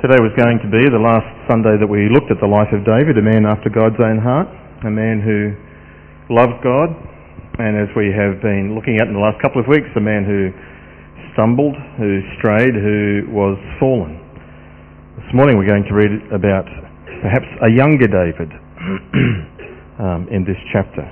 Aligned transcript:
Today 0.00 0.16
was 0.16 0.32
going 0.32 0.56
to 0.64 0.70
be 0.72 0.80
the 0.88 0.96
last 0.96 1.28
Sunday 1.44 1.76
that 1.76 1.84
we 1.84 2.08
looked 2.08 2.32
at 2.32 2.40
the 2.40 2.48
life 2.48 2.72
of 2.72 2.88
David, 2.88 3.20
a 3.20 3.24
man 3.24 3.44
after 3.44 3.68
God's 3.68 4.00
own 4.00 4.16
heart, 4.16 4.48
a 4.80 4.88
man 4.88 5.20
who 5.20 5.52
loved 6.32 6.56
God, 6.64 6.88
and 7.60 7.76
as 7.76 7.92
we 7.92 8.08
have 8.08 8.40
been 8.40 8.72
looking 8.72 8.96
at 8.96 9.12
in 9.12 9.12
the 9.12 9.20
last 9.20 9.36
couple 9.44 9.60
of 9.60 9.68
weeks, 9.68 9.92
a 9.92 10.00
man 10.00 10.24
who 10.24 10.56
stumbled, 11.36 11.76
who 12.00 12.24
strayed, 12.40 12.72
who 12.72 13.28
was 13.28 13.60
fallen. 13.76 14.16
This 15.20 15.36
morning 15.36 15.60
we're 15.60 15.68
going 15.68 15.84
to 15.84 15.92
read 15.92 16.32
about 16.32 16.64
perhaps 17.20 17.44
a 17.60 17.68
younger 17.68 18.08
David 18.08 18.48
um, 20.00 20.24
in 20.32 20.48
this 20.48 20.56
chapter. 20.72 21.04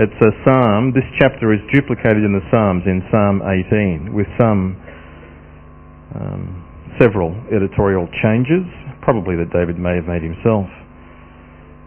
It's 0.00 0.16
a 0.24 0.32
psalm. 0.48 0.96
This 0.96 1.04
chapter 1.20 1.52
is 1.52 1.60
duplicated 1.68 2.24
in 2.24 2.32
the 2.32 2.44
Psalms 2.48 2.88
in 2.88 3.04
Psalm 3.12 3.44
18 3.44 4.16
with 4.16 4.32
some 4.40 4.80
um, 6.16 6.63
several 6.98 7.34
editorial 7.50 8.08
changes, 8.22 8.64
probably 9.02 9.36
that 9.36 9.52
David 9.52 9.78
may 9.78 9.94
have 9.96 10.06
made 10.06 10.22
himself. 10.22 10.66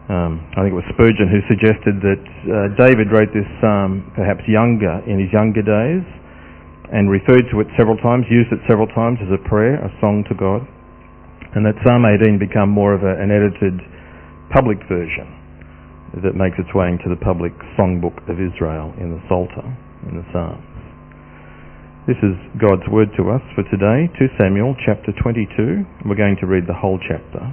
Um, 0.08 0.40
I 0.55 0.64
think 0.64 0.72
it 0.72 0.80
was 0.80 0.88
Spurgeon 0.95 1.27
who 1.27 1.44
suggested 1.52 2.00
that 2.00 2.23
uh, 2.48 2.55
David 2.80 3.12
wrote 3.12 3.28
this 3.36 3.48
psalm 3.59 4.08
perhaps 4.16 4.48
younger, 4.48 5.04
in 5.04 5.20
his 5.20 5.28
younger 5.36 5.59
days, 5.59 6.05
and 6.95 7.12
referred 7.12 7.52
to 7.52 7.59
it 7.59 7.67
several 7.76 8.00
times, 8.00 8.23
used 8.31 8.48
it 8.55 8.64
several 8.67 8.88
times 8.95 9.20
as 9.20 9.28
a 9.36 9.41
prayer, 9.52 9.76
a 9.84 9.91
song 10.00 10.23
to 10.31 10.36
God, 10.36 10.64
and 11.55 11.67
that 11.67 11.76
Psalm 11.84 12.08
18 12.08 12.39
become 12.39 12.72
more 12.72 12.95
of 12.95 13.03
a, 13.03 13.20
an 13.20 13.28
edited 13.28 13.76
public 14.55 14.80
version 14.88 15.28
that 16.23 16.39
makes 16.39 16.55
its 16.55 16.72
way 16.72 16.88
into 16.88 17.12
the 17.12 17.20
public 17.20 17.52
songbook 17.76 18.16
of 18.31 18.39
Israel 18.39 18.95
in 18.95 19.12
the 19.12 19.20
Psalter, 19.28 19.67
in 20.08 20.16
the 20.16 20.26
Psalms. 20.31 20.77
This 22.07 22.23
is 22.23 22.39
God's 22.55 22.88
word 22.88 23.11
to 23.20 23.35
us 23.35 23.43
for 23.52 23.67
today, 23.67 24.07
2 24.16 24.39
Samuel 24.39 24.79
chapter 24.88 25.11
22. 25.20 26.07
We're 26.07 26.16
going 26.16 26.39
to 26.39 26.47
read 26.47 26.63
the 26.63 26.71
whole 26.71 26.95
chapter. 27.03 27.43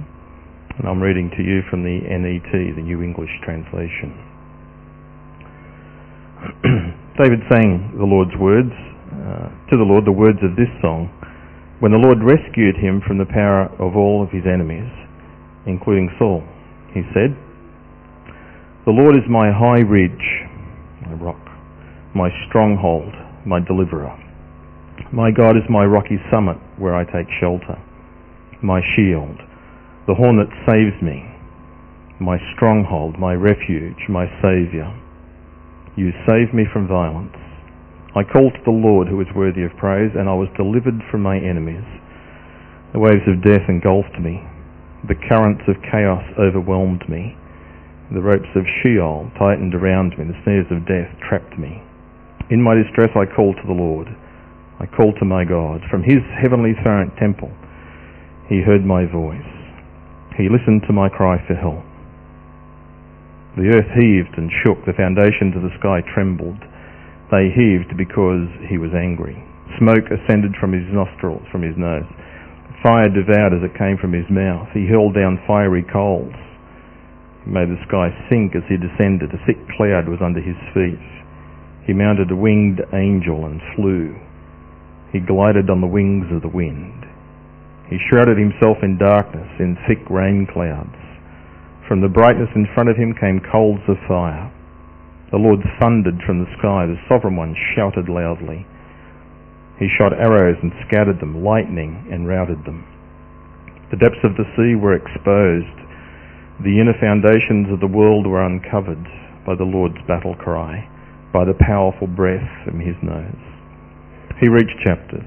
And 0.79 0.87
I'm 0.87 1.03
reading 1.03 1.27
to 1.35 1.43
you 1.43 1.59
from 1.67 1.83
the 1.83 1.99
NET, 2.07 2.47
the 2.55 2.79
New 2.79 3.03
English 3.03 3.35
Translation. 3.43 4.15
David 7.19 7.43
sang 7.51 7.99
the 7.99 8.07
Lord's 8.07 8.31
words, 8.39 8.71
uh, 9.11 9.51
to 9.67 9.75
the 9.75 9.83
Lord 9.83 10.07
the 10.07 10.15
words 10.15 10.39
of 10.39 10.55
this 10.55 10.71
song, 10.79 11.11
when 11.83 11.91
the 11.91 11.99
Lord 11.99 12.23
rescued 12.23 12.79
him 12.79 13.03
from 13.03 13.19
the 13.19 13.27
power 13.27 13.67
of 13.75 13.99
all 13.99 14.23
of 14.23 14.31
his 14.31 14.47
enemies, 14.47 14.87
including 15.67 16.07
Saul. 16.15 16.47
He 16.95 17.03
said, 17.11 17.35
The 18.87 18.95
Lord 18.95 19.19
is 19.19 19.27
my 19.27 19.51
high 19.51 19.83
ridge, 19.83 20.47
my 21.03 21.11
rock, 21.19 21.43
my 22.15 22.31
stronghold, 22.47 23.11
my 23.43 23.59
deliverer. 23.59 24.15
My 25.11 25.31
God 25.31 25.57
is 25.57 25.63
my 25.69 25.85
rocky 25.85 26.17
summit 26.31 26.57
where 26.77 26.95
I 26.95 27.03
take 27.03 27.27
shelter, 27.39 27.77
my 28.61 28.81
shield, 28.95 29.37
the 30.07 30.15
horn 30.15 30.37
that 30.37 30.51
saves 30.65 30.95
me, 31.03 31.23
my 32.19 32.37
stronghold, 32.55 33.19
my 33.19 33.33
refuge, 33.33 34.07
my 34.07 34.25
Saviour. 34.41 34.93
You 35.95 36.11
save 36.25 36.53
me 36.53 36.65
from 36.71 36.87
violence. 36.87 37.35
I 38.15 38.23
called 38.23 38.53
to 38.55 38.63
the 38.63 38.71
Lord 38.71 39.07
who 39.07 39.19
is 39.19 39.27
worthy 39.35 39.63
of 39.63 39.75
praise, 39.75 40.11
and 40.15 40.29
I 40.29 40.33
was 40.33 40.47
delivered 40.55 41.03
from 41.11 41.21
my 41.21 41.35
enemies. 41.35 41.83
The 42.93 42.99
waves 42.99 43.27
of 43.27 43.43
death 43.43 43.67
engulfed 43.67 44.19
me. 44.19 44.39
The 45.07 45.19
currents 45.27 45.63
of 45.67 45.75
chaos 45.91 46.23
overwhelmed 46.39 47.03
me. 47.09 47.35
The 48.13 48.21
ropes 48.21 48.49
of 48.55 48.63
Sheol 48.79 49.31
tightened 49.37 49.75
around 49.75 50.17
me. 50.17 50.25
The 50.25 50.39
snares 50.43 50.71
of 50.71 50.87
death 50.87 51.11
trapped 51.27 51.59
me. 51.59 51.83
In 52.49 52.61
my 52.61 52.75
distress 52.75 53.11
I 53.15 53.25
called 53.25 53.57
to 53.57 53.67
the 53.67 53.75
Lord. 53.75 54.07
I 54.79 54.85
called 54.85 55.15
to 55.19 55.25
my 55.25 55.45
God. 55.45 55.81
From 55.89 56.03
his 56.03 56.19
heavenly 56.35 56.75
throne 56.83 57.11
temple, 57.19 57.51
he 58.49 58.61
heard 58.61 58.85
my 58.85 59.05
voice. 59.05 59.47
He 60.37 60.51
listened 60.51 60.83
to 60.87 60.93
my 60.93 61.07
cry 61.07 61.39
for 61.47 61.55
help. 61.55 61.83
The 63.55 63.71
earth 63.71 63.87
heaved 63.95 64.35
and 64.35 64.51
shook. 64.63 64.83
The 64.83 64.99
foundations 64.99 65.55
of 65.55 65.63
the 65.63 65.71
sky 65.79 66.03
trembled. 66.11 66.59
They 67.31 67.47
heaved 67.55 67.95
because 67.95 68.51
he 68.67 68.77
was 68.77 68.91
angry. 68.91 69.39
Smoke 69.79 70.11
ascended 70.11 70.59
from 70.59 70.75
his 70.75 70.85
nostrils, 70.91 71.47
from 71.51 71.63
his 71.63 71.75
nose. 71.79 72.05
Fire 72.83 73.07
devoured 73.07 73.55
as 73.55 73.63
it 73.63 73.79
came 73.79 73.97
from 73.97 74.11
his 74.11 74.27
mouth. 74.29 74.67
He 74.75 74.85
hurled 74.85 75.15
down 75.15 75.39
fiery 75.47 75.87
coals. 75.87 76.35
He 77.45 77.49
made 77.49 77.71
the 77.71 77.79
sky 77.87 78.11
sink 78.29 78.55
as 78.59 78.67
he 78.67 78.75
descended. 78.75 79.31
A 79.31 79.39
thick 79.47 79.57
cloud 79.79 80.11
was 80.11 80.19
under 80.21 80.43
his 80.43 80.59
feet. 80.75 80.99
He 81.87 81.93
mounted 81.93 82.29
a 82.31 82.35
winged 82.35 82.83
angel 82.91 83.45
and 83.45 83.61
flew. 83.75 84.19
He 85.15 85.21
glided 85.23 85.69
on 85.69 85.79
the 85.79 85.87
wings 85.87 86.27
of 86.35 86.41
the 86.41 86.51
wind. 86.51 87.07
He 87.87 87.95
shrouded 88.03 88.35
himself 88.37 88.83
in 88.83 88.97
darkness, 88.99 89.47
in 89.63 89.79
thick 89.87 90.03
rain 90.09 90.43
clouds. 90.45 90.99
From 91.87 92.01
the 92.01 92.11
brightness 92.11 92.51
in 92.53 92.67
front 92.75 92.89
of 92.89 92.97
him 92.97 93.15
came 93.15 93.39
coals 93.39 93.79
of 93.87 93.95
fire. 94.09 94.51
The 95.31 95.39
Lord 95.39 95.63
thundered 95.79 96.19
from 96.27 96.43
the 96.43 96.51
sky. 96.59 96.83
The 96.85 96.99
Sovereign 97.07 97.37
One 97.37 97.55
shouted 97.55 98.09
loudly. 98.09 98.67
He 99.79 99.87
shot 99.87 100.11
arrows 100.11 100.59
and 100.61 100.73
scattered 100.85 101.21
them, 101.21 101.45
lightning 101.45 102.11
and 102.11 102.27
routed 102.27 102.65
them. 102.65 102.83
The 103.91 103.97
depths 104.03 104.25
of 104.27 104.35
the 104.35 104.51
sea 104.59 104.75
were 104.75 104.99
exposed. 104.99 105.79
The 106.59 106.75
inner 106.83 106.99
foundations 106.99 107.71
of 107.71 107.79
the 107.79 107.87
world 107.87 108.27
were 108.27 108.43
uncovered 108.43 109.07
by 109.47 109.55
the 109.55 109.63
Lord's 109.63 110.03
battle 110.09 110.35
cry, 110.35 110.83
by 111.31 111.45
the 111.45 111.55
powerful 111.55 112.07
breath 112.07 112.51
from 112.65 112.81
his 112.81 112.99
nose. 113.01 113.44
He 114.39 114.47
reached 114.47 114.75
chapters. 114.83 115.23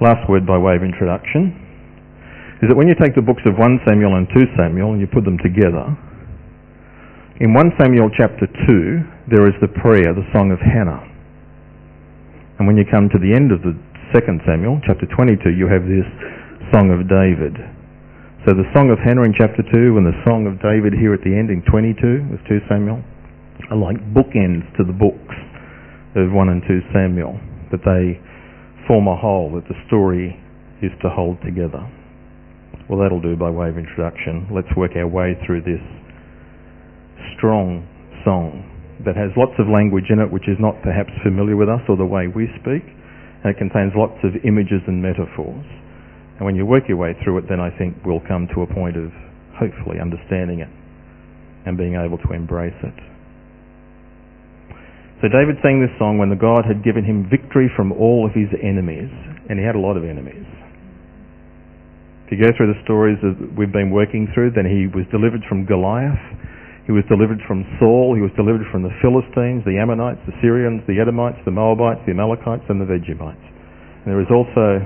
Last 0.00 0.28
word 0.28 0.46
by 0.46 0.58
way 0.58 0.76
of 0.76 0.84
introduction 0.84 1.56
is 2.60 2.68
that 2.68 2.76
when 2.76 2.86
you 2.86 2.94
take 2.94 3.14
the 3.14 3.24
books 3.24 3.42
of 3.46 3.56
1 3.56 3.80
Samuel 3.86 4.14
and 4.20 4.28
2 4.30 4.54
Samuel 4.54 4.92
and 4.92 5.00
you 5.00 5.08
put 5.08 5.24
them 5.24 5.38
together, 5.40 5.88
in 7.40 7.54
1 7.54 7.72
Samuel 7.80 8.10
chapter 8.12 8.46
2 8.46 9.32
there 9.32 9.48
is 9.48 9.56
the 9.62 9.72
prayer, 9.80 10.12
the 10.12 10.26
song 10.34 10.52
of 10.52 10.60
Hannah. 10.60 11.02
And 12.58 12.66
when 12.66 12.76
you 12.76 12.84
come 12.84 13.08
to 13.08 13.18
the 13.18 13.32
end 13.32 13.48
of 13.50 13.62
the 13.62 13.72
2nd 14.12 14.44
Samuel, 14.44 14.82
chapter 14.84 15.06
22, 15.06 15.50
you 15.54 15.70
have 15.70 15.88
this 15.88 16.06
song 16.74 16.92
of 16.92 17.08
David. 17.08 17.56
So 18.44 18.52
the 18.52 18.68
song 18.74 18.90
of 18.90 18.98
Hannah 19.00 19.24
in 19.24 19.32
chapter 19.32 19.62
2 19.62 19.96
and 19.96 20.04
the 20.04 20.18
song 20.26 20.44
of 20.44 20.60
David 20.60 20.92
here 20.92 21.14
at 21.14 21.24
the 21.24 21.32
end 21.32 21.48
in 21.48 21.64
22 21.64 22.28
with 22.28 22.42
2 22.44 22.60
Samuel 22.68 23.00
are 23.70 23.78
like 23.78 23.96
bookends 24.12 24.66
to 24.76 24.84
the 24.84 24.94
books 24.94 25.34
of 26.18 26.32
1 26.32 26.48
and 26.48 26.62
2 26.66 26.80
Samuel, 26.92 27.38
that 27.70 27.84
they 27.86 28.18
form 28.86 29.06
a 29.06 29.16
whole, 29.16 29.52
that 29.54 29.68
the 29.68 29.78
story 29.86 30.34
is 30.82 30.90
to 31.02 31.08
hold 31.10 31.40
together. 31.42 31.84
Well, 32.88 32.98
that'll 33.00 33.20
do 33.20 33.36
by 33.36 33.50
way 33.50 33.68
of 33.68 33.76
introduction. 33.76 34.48
Let's 34.50 34.70
work 34.76 34.96
our 34.96 35.06
way 35.06 35.36
through 35.44 35.62
this 35.62 35.82
strong 37.36 37.86
song 38.24 38.64
that 39.04 39.14
has 39.14 39.30
lots 39.36 39.54
of 39.58 39.70
language 39.70 40.10
in 40.10 40.18
it 40.18 40.26
which 40.26 40.48
is 40.48 40.58
not 40.58 40.74
perhaps 40.82 41.10
familiar 41.22 41.54
with 41.54 41.68
us 41.68 41.82
or 41.88 41.96
the 41.96 42.08
way 42.08 42.26
we 42.26 42.50
speak, 42.58 42.82
and 43.44 43.54
it 43.54 43.58
contains 43.58 43.92
lots 43.94 44.18
of 44.24 44.34
images 44.42 44.82
and 44.88 44.98
metaphors. 44.98 45.66
And 46.38 46.46
when 46.46 46.56
you 46.56 46.66
work 46.66 46.88
your 46.88 46.98
way 46.98 47.14
through 47.22 47.38
it, 47.38 47.44
then 47.48 47.60
I 47.60 47.70
think 47.76 47.94
we'll 48.04 48.24
come 48.26 48.48
to 48.54 48.62
a 48.62 48.66
point 48.66 48.96
of 48.96 49.10
hopefully 49.54 49.98
understanding 50.00 50.60
it 50.60 50.70
and 51.66 51.76
being 51.76 51.94
able 51.94 52.18
to 52.18 52.32
embrace 52.32 52.78
it. 52.82 52.94
So 55.18 55.26
David 55.26 55.58
sang 55.66 55.82
this 55.82 55.90
song 55.98 56.18
when 56.18 56.30
the 56.30 56.38
God 56.38 56.62
had 56.62 56.86
given 56.86 57.02
him 57.02 57.26
victory 57.26 57.66
from 57.74 57.90
all 57.90 58.22
of 58.22 58.30
his 58.38 58.46
enemies, 58.62 59.10
and 59.50 59.58
he 59.58 59.64
had 59.66 59.74
a 59.74 59.82
lot 59.82 59.98
of 59.98 60.06
enemies. 60.06 60.46
If 62.26 62.36
you 62.36 62.38
go 62.38 62.54
through 62.54 62.70
the 62.70 62.80
stories 62.84 63.18
that 63.26 63.34
we've 63.58 63.72
been 63.72 63.90
working 63.90 64.30
through, 64.30 64.54
then 64.54 64.68
he 64.68 64.86
was 64.86 65.08
delivered 65.10 65.42
from 65.48 65.66
Goliath, 65.66 66.22
he 66.86 66.92
was 66.92 67.02
delivered 67.10 67.42
from 67.50 67.66
Saul, 67.82 68.14
he 68.14 68.22
was 68.22 68.30
delivered 68.38 68.64
from 68.70 68.86
the 68.86 68.94
Philistines, 69.02 69.66
the 69.66 69.76
Ammonites, 69.76 70.22
the 70.24 70.32
Syrians, 70.40 70.80
the 70.86 71.02
Edomites, 71.02 71.36
the 71.44 71.50
Moabites, 71.50 72.00
the 72.06 72.12
Amalekites, 72.14 72.64
and 72.70 72.80
the 72.80 72.86
Vegemites. 72.86 73.44
And 74.04 74.08
there 74.08 74.22
is 74.22 74.30
also 74.32 74.80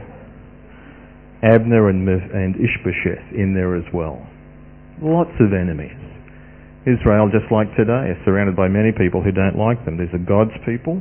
Abner 1.44 1.90
and, 1.90 2.08
and 2.08 2.56
Ishbosheth 2.56 3.36
in 3.36 3.54
there 3.54 3.76
as 3.76 3.84
well. 3.92 4.18
Lots 5.02 5.34
of 5.38 5.52
enemies. 5.52 6.11
Israel, 6.82 7.30
just 7.30 7.46
like 7.54 7.70
today, 7.78 8.10
is 8.10 8.18
surrounded 8.26 8.58
by 8.58 8.66
many 8.66 8.90
people 8.90 9.22
who 9.22 9.30
don't 9.30 9.54
like 9.54 9.78
them. 9.86 9.94
These 9.94 10.10
are 10.10 10.22
God's 10.22 10.54
people, 10.66 10.98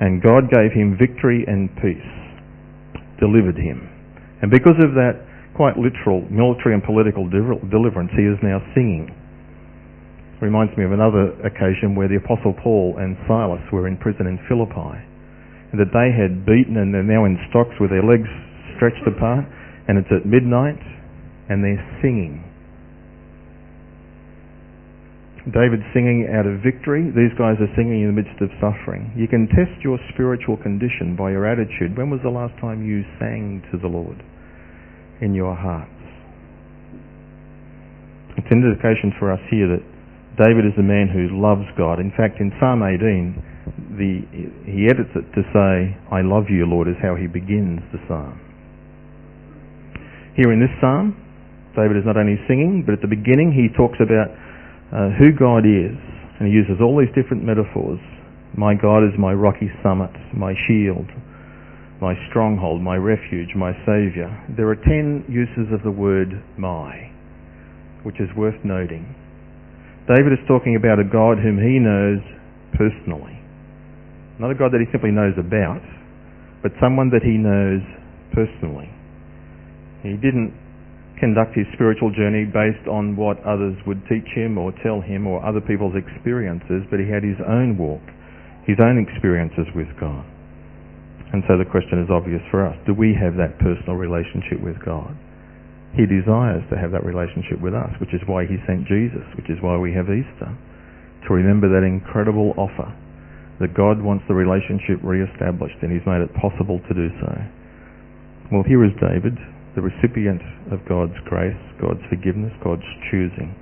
and 0.00 0.24
God 0.24 0.48
gave 0.48 0.72
him 0.72 0.96
victory 0.96 1.44
and 1.44 1.68
peace, 1.76 2.12
delivered 3.20 3.60
him. 3.60 3.84
And 4.40 4.48
because 4.48 4.80
of 4.80 4.96
that 4.96 5.20
quite 5.52 5.76
literal 5.76 6.24
military 6.32 6.72
and 6.72 6.80
political 6.80 7.28
deliverance, 7.28 8.08
he 8.16 8.24
is 8.24 8.40
now 8.40 8.64
singing. 8.72 9.12
It 9.12 10.40
reminds 10.40 10.72
me 10.80 10.88
of 10.88 10.96
another 10.96 11.36
occasion 11.44 11.92
where 11.92 12.08
the 12.08 12.16
Apostle 12.16 12.56
Paul 12.56 12.96
and 12.96 13.12
Silas 13.28 13.60
were 13.68 13.84
in 13.84 14.00
prison 14.00 14.24
in 14.24 14.40
Philippi, 14.48 14.96
and 15.68 15.76
that 15.76 15.92
they 15.92 16.08
had 16.16 16.48
beaten 16.48 16.80
and 16.80 16.96
they're 16.96 17.04
now 17.04 17.28
in 17.28 17.36
stocks 17.52 17.76
with 17.76 17.92
their 17.92 18.02
legs 18.02 18.28
stretched 18.80 19.04
apart, 19.04 19.44
and 19.84 20.00
it's 20.00 20.08
at 20.08 20.24
midnight, 20.24 20.80
and 21.52 21.60
they're 21.60 21.84
singing 22.00 22.40
David 25.48 25.80
singing 25.96 26.28
out 26.28 26.44
of 26.44 26.60
victory. 26.60 27.08
These 27.08 27.32
guys 27.40 27.56
are 27.64 27.72
singing 27.72 28.04
in 28.04 28.12
the 28.12 28.18
midst 28.20 28.36
of 28.44 28.52
suffering. 28.60 29.08
You 29.16 29.28
can 29.28 29.48
test 29.48 29.80
your 29.80 29.96
spiritual 30.12 30.60
condition 30.60 31.16
by 31.16 31.32
your 31.32 31.48
attitude. 31.48 31.96
When 31.96 32.10
was 32.10 32.20
the 32.20 32.30
last 32.32 32.52
time 32.60 32.84
you 32.84 33.04
sang 33.16 33.64
to 33.72 33.78
the 33.80 33.88
Lord? 33.88 34.20
in 35.20 35.34
your 35.34 35.54
hearts. 35.54 35.92
It's 38.36 38.48
an 38.50 38.64
indication 38.64 39.12
for 39.20 39.32
us 39.32 39.40
here 39.52 39.68
that 39.68 39.84
David 40.40 40.64
is 40.64 40.76
a 40.80 40.86
man 40.86 41.12
who 41.12 41.28
loves 41.36 41.68
God. 41.76 42.00
In 42.00 42.10
fact, 42.16 42.40
in 42.40 42.48
Psalm 42.56 42.80
18, 42.80 44.00
the, 44.00 44.24
he 44.64 44.88
edits 44.88 45.12
it 45.12 45.28
to 45.36 45.42
say, 45.52 45.92
I 46.08 46.24
love 46.24 46.48
you, 46.48 46.64
Lord, 46.64 46.88
is 46.88 46.96
how 47.02 47.14
he 47.14 47.28
begins 47.28 47.84
the 47.92 48.00
psalm. 48.08 48.40
Here 50.32 50.48
in 50.52 50.60
this 50.62 50.72
psalm, 50.80 51.12
David 51.76 52.00
is 52.00 52.06
not 52.08 52.16
only 52.16 52.40
singing, 52.48 52.82
but 52.86 52.96
at 52.96 53.02
the 53.04 53.12
beginning 53.12 53.52
he 53.52 53.68
talks 53.76 54.00
about 54.00 54.32
uh, 54.92 55.10
who 55.18 55.32
God 55.32 55.66
is. 55.66 55.96
And 56.38 56.48
he 56.48 56.54
uses 56.54 56.80
all 56.80 56.98
these 56.98 57.12
different 57.14 57.44
metaphors. 57.44 58.00
My 58.56 58.74
God 58.74 59.04
is 59.04 59.14
my 59.18 59.32
rocky 59.32 59.70
summit, 59.82 60.10
my 60.34 60.54
shield, 60.66 61.06
my 62.00 62.14
stronghold, 62.30 62.82
my 62.82 62.96
refuge, 62.96 63.54
my 63.54 63.72
saviour. 63.86 64.32
There 64.56 64.68
are 64.68 64.76
ten 64.76 65.24
uses 65.28 65.72
of 65.72 65.82
the 65.84 65.90
word 65.92 66.42
my, 66.58 67.12
which 68.02 68.18
is 68.18 68.28
worth 68.36 68.58
noting. 68.64 69.14
David 70.08 70.32
is 70.32 70.42
talking 70.48 70.74
about 70.74 70.98
a 70.98 71.04
God 71.04 71.38
whom 71.38 71.60
he 71.60 71.78
knows 71.78 72.18
personally. 72.74 73.38
Not 74.40 74.50
a 74.50 74.56
God 74.56 74.72
that 74.72 74.80
he 74.80 74.90
simply 74.90 75.12
knows 75.12 75.36
about, 75.38 75.84
but 76.62 76.72
someone 76.80 77.10
that 77.10 77.22
he 77.22 77.36
knows 77.36 77.84
personally. 78.32 78.88
He 80.02 80.16
didn't 80.16 80.56
conduct 81.20 81.54
his 81.54 81.68
spiritual 81.76 82.10
journey 82.10 82.48
based 82.48 82.88
on 82.88 83.14
what 83.14 83.38
others 83.44 83.76
would 83.86 84.00
teach 84.08 84.26
him 84.32 84.56
or 84.56 84.72
tell 84.82 85.04
him 85.04 85.28
or 85.28 85.44
other 85.44 85.60
people's 85.60 85.94
experiences, 85.94 86.82
but 86.88 86.98
he 86.98 87.06
had 87.06 87.22
his 87.22 87.38
own 87.44 87.76
walk, 87.76 88.02
his 88.64 88.80
own 88.80 88.96
experiences 88.96 89.68
with 89.76 89.88
God. 90.00 90.24
And 91.30 91.44
so 91.46 91.54
the 91.54 91.68
question 91.68 92.02
is 92.02 92.10
obvious 92.10 92.42
for 92.50 92.66
us. 92.66 92.74
Do 92.88 92.96
we 92.96 93.14
have 93.14 93.38
that 93.38 93.60
personal 93.62 93.94
relationship 93.94 94.58
with 94.58 94.80
God? 94.82 95.14
He 95.94 96.08
desires 96.08 96.64
to 96.70 96.78
have 96.78 96.90
that 96.90 97.06
relationship 97.06 97.62
with 97.62 97.74
us, 97.74 97.90
which 98.02 98.10
is 98.10 98.22
why 98.26 98.46
he 98.46 98.58
sent 98.66 98.86
Jesus, 98.90 99.26
which 99.38 99.46
is 99.46 99.58
why 99.62 99.78
we 99.78 99.94
have 99.94 100.10
Easter, 100.10 100.50
to 100.50 101.28
remember 101.30 101.70
that 101.70 101.86
incredible 101.86 102.54
offer 102.58 102.90
that 103.60 103.76
God 103.76 104.00
wants 104.00 104.24
the 104.26 104.34
relationship 104.34 104.98
re-established 105.04 105.76
and 105.84 105.92
he's 105.92 106.06
made 106.08 106.24
it 106.24 106.32
possible 106.40 106.80
to 106.88 106.92
do 106.96 107.12
so. 107.20 107.30
Well, 108.50 108.64
here 108.64 108.82
is 108.82 108.90
David, 108.98 109.36
the 109.74 109.82
recipient 109.82 110.42
of 110.72 110.82
God's 110.88 111.16
grace, 111.26 111.58
God's 111.80 112.02
forgiveness, 112.08 112.52
God's 112.62 112.86
choosing. 113.10 113.54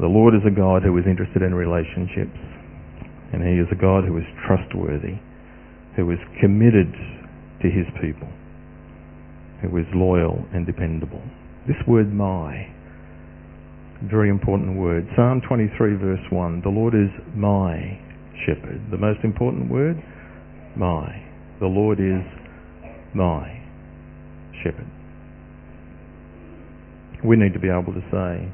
The 0.00 0.10
Lord 0.10 0.34
is 0.34 0.42
a 0.46 0.54
God 0.54 0.82
who 0.82 0.96
is 0.98 1.06
interested 1.06 1.42
in 1.42 1.54
relationships, 1.54 2.38
and 3.32 3.42
he 3.42 3.58
is 3.58 3.68
a 3.70 3.78
God 3.78 4.04
who 4.04 4.16
is 4.18 4.26
trustworthy, 4.46 5.18
who 5.96 6.10
is 6.10 6.18
committed 6.40 6.90
to 7.62 7.68
his 7.70 7.86
people 8.00 8.28
who 9.62 9.76
is 9.76 9.86
loyal 9.94 10.44
and 10.52 10.66
dependable. 10.66 11.22
This 11.66 11.76
word 11.86 12.12
my, 12.12 12.66
very 14.08 14.30
important 14.30 14.78
word. 14.78 15.06
Psalm 15.16 15.42
23 15.48 15.96
verse 15.96 16.26
1, 16.30 16.62
the 16.62 16.70
Lord 16.70 16.94
is 16.94 17.10
my 17.34 17.98
shepherd. 18.46 18.80
The 18.90 18.98
most 18.98 19.20
important 19.24 19.70
word, 19.70 20.00
my. 20.76 21.24
The 21.60 21.66
Lord 21.66 21.98
is 21.98 22.22
my 23.14 23.57
shepherd. 24.68 24.86
We 27.24 27.36
need 27.36 27.52
to 27.54 27.58
be 27.58 27.68
able 27.68 27.92
to 27.96 28.04
say, 28.12 28.46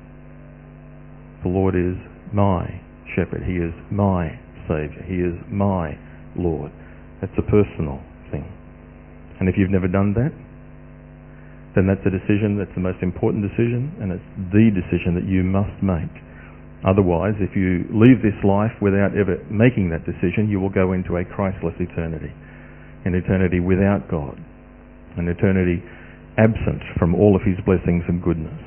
the 1.43 1.51
Lord 1.51 1.75
is 1.75 1.99
my 2.33 2.81
shepherd. 3.15 3.43
He 3.45 3.59
is 3.61 3.75
my 3.91 4.39
Saviour. 4.65 5.03
He 5.05 5.21
is 5.21 5.37
my 5.51 5.99
Lord. 6.37 6.73
That's 7.21 7.35
a 7.37 7.45
personal 7.45 8.01
thing. 8.31 8.49
And 9.41 9.49
if 9.49 9.57
you've 9.59 9.71
never 9.71 9.89
done 9.89 10.15
that, 10.15 10.33
then 11.75 11.91
that's 11.91 12.01
a 12.07 12.13
decision, 12.15 12.57
that's 12.57 12.73
the 12.79 12.81
most 12.81 13.03
important 13.03 13.43
decision, 13.43 13.91
and 13.99 14.15
it's 14.15 14.31
the 14.55 14.71
decision 14.71 15.19
that 15.19 15.27
you 15.27 15.43
must 15.43 15.75
make. 15.83 16.13
Otherwise, 16.87 17.35
if 17.43 17.57
you 17.59 17.83
leave 17.91 18.23
this 18.23 18.37
life 18.47 18.71
without 18.81 19.11
ever 19.19 19.43
making 19.51 19.91
that 19.91 20.07
decision, 20.07 20.47
you 20.47 20.61
will 20.61 20.71
go 20.71 20.95
into 20.95 21.19
a 21.19 21.25
Christless 21.27 21.75
eternity, 21.83 22.31
an 23.05 23.19
eternity 23.19 23.59
without 23.59 24.07
God, 24.07 24.39
an 25.19 25.27
eternity 25.27 25.83
absent 26.39 26.83
from 26.99 27.15
all 27.15 27.37
of 27.37 27.43
his 27.43 27.57
blessings 27.65 28.03
and 28.09 28.23
goodness. 28.23 28.59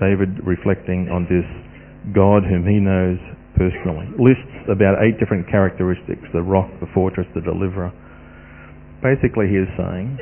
David, 0.00 0.42
reflecting 0.42 1.08
on 1.08 1.24
this 1.30 1.46
God 2.14 2.42
whom 2.42 2.66
he 2.66 2.82
knows 2.82 3.18
personally, 3.54 4.10
lists 4.18 4.66
about 4.66 4.98
eight 5.00 5.18
different 5.22 5.46
characteristics, 5.48 6.26
the 6.32 6.42
rock, 6.42 6.68
the 6.80 6.90
fortress, 6.92 7.26
the 7.34 7.40
deliverer, 7.40 7.94
basically 9.02 9.46
he 9.46 9.56
is 9.56 9.70
saying, 9.78 10.18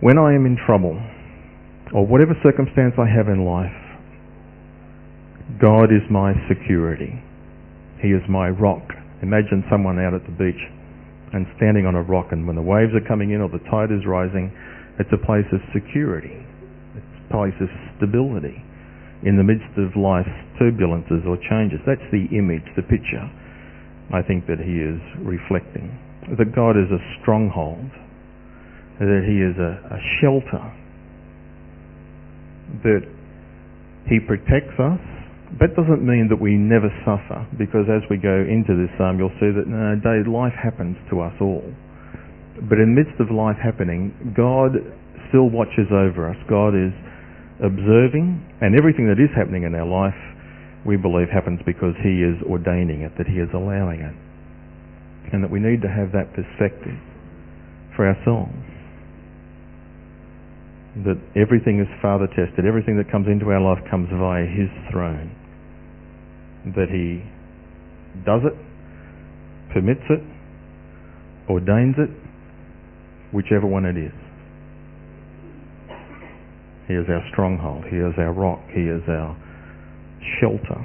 when 0.00 0.18
I 0.18 0.34
am 0.34 0.46
in 0.46 0.56
trouble, 0.66 0.96
or 1.94 2.06
whatever 2.06 2.32
circumstance 2.42 2.94
I 2.96 3.06
have 3.06 3.28
in 3.28 3.44
life, 3.44 3.76
God 5.60 5.92
is 5.92 6.02
my 6.10 6.32
security. 6.48 7.20
He 8.00 8.08
is 8.08 8.22
my 8.28 8.48
rock. 8.48 8.82
Imagine 9.22 9.62
someone 9.70 10.00
out 10.00 10.14
at 10.14 10.24
the 10.24 10.32
beach 10.32 10.58
and 11.32 11.46
standing 11.56 11.86
on 11.86 11.94
a 11.94 12.02
rock 12.02 12.32
and 12.32 12.46
when 12.46 12.56
the 12.56 12.62
waves 12.62 12.92
are 12.92 13.06
coming 13.08 13.32
in 13.32 13.40
or 13.40 13.48
the 13.48 13.62
tide 13.70 13.90
is 13.90 14.04
rising, 14.06 14.52
it's 15.00 15.10
a 15.12 15.20
place 15.24 15.48
of 15.52 15.60
security. 15.72 16.36
It's 16.96 17.16
a 17.24 17.32
place 17.32 17.56
of 17.60 17.68
stability 17.96 18.60
in 19.24 19.40
the 19.40 19.46
midst 19.46 19.72
of 19.78 19.96
life's 19.96 20.34
turbulences 20.60 21.24
or 21.24 21.38
changes. 21.48 21.80
That's 21.86 22.04
the 22.12 22.28
image, 22.36 22.66
the 22.76 22.84
picture 22.84 23.24
I 24.12 24.20
think 24.20 24.44
that 24.46 24.60
he 24.60 24.76
is 24.76 25.00
reflecting 25.24 25.88
that 26.38 26.54
God 26.54 26.78
is 26.78 26.86
a 26.90 27.02
stronghold, 27.20 27.90
that 29.00 29.22
He 29.26 29.42
is 29.42 29.58
a, 29.58 29.72
a 29.90 29.98
shelter, 30.20 30.62
that 32.84 33.02
He 34.06 34.20
protects 34.20 34.78
us. 34.78 35.02
That 35.60 35.76
doesn't 35.76 36.00
mean 36.00 36.28
that 36.32 36.40
we 36.40 36.56
never 36.56 36.88
suffer, 37.04 37.44
because 37.58 37.84
as 37.92 38.00
we 38.08 38.16
go 38.16 38.40
into 38.40 38.72
this 38.72 38.88
psalm, 38.96 39.20
you'll 39.20 39.36
see 39.36 39.52
that 39.52 39.68
no, 39.68 39.98
day 40.00 40.24
life 40.24 40.56
happens 40.56 40.96
to 41.10 41.20
us 41.20 41.34
all. 41.40 41.64
But 42.68 42.80
in 42.80 42.94
the 42.94 42.98
midst 43.04 43.20
of 43.20 43.28
life 43.28 43.60
happening, 43.60 44.12
God 44.32 44.80
still 45.28 45.52
watches 45.52 45.92
over 45.92 46.28
us. 46.28 46.36
God 46.48 46.72
is 46.72 46.92
observing, 47.60 48.40
and 48.64 48.72
everything 48.74 49.08
that 49.12 49.20
is 49.20 49.30
happening 49.36 49.64
in 49.64 49.74
our 49.76 49.86
life, 49.86 50.16
we 50.84 50.96
believe 50.96 51.28
happens 51.28 51.60
because 51.64 51.94
He 52.00 52.24
is 52.24 52.40
ordaining 52.48 53.04
it, 53.04 53.12
that 53.18 53.28
He 53.28 53.38
is 53.38 53.48
allowing 53.52 54.00
it 54.00 54.16
and 55.32 55.42
that 55.42 55.50
we 55.50 55.60
need 55.60 55.80
to 55.80 55.88
have 55.88 56.12
that 56.12 56.28
perspective 56.36 56.98
for 57.96 58.06
ourselves. 58.06 58.52
That 61.08 61.16
everything 61.34 61.80
is 61.80 61.88
Father 62.02 62.28
tested, 62.28 62.68
everything 62.68 63.00
that 63.00 63.10
comes 63.10 63.26
into 63.26 63.48
our 63.48 63.60
life 63.60 63.80
comes 63.90 64.08
via 64.12 64.44
His 64.44 64.68
throne. 64.92 65.32
That 66.64 66.88
He 66.90 67.22
does 68.24 68.42
it, 68.44 68.54
permits 69.72 70.04
it, 70.10 70.22
ordains 71.48 71.96
it, 71.98 72.10
whichever 73.32 73.66
one 73.66 73.84
it 73.84 73.96
is. 73.96 74.12
He 76.86 76.94
is 76.94 77.06
our 77.08 77.24
stronghold. 77.32 77.84
He 77.88 77.96
is 77.96 78.14
our 78.18 78.32
rock. 78.32 78.60
He 78.74 78.82
is 78.82 79.02
our 79.08 79.36
shelter. 80.40 80.80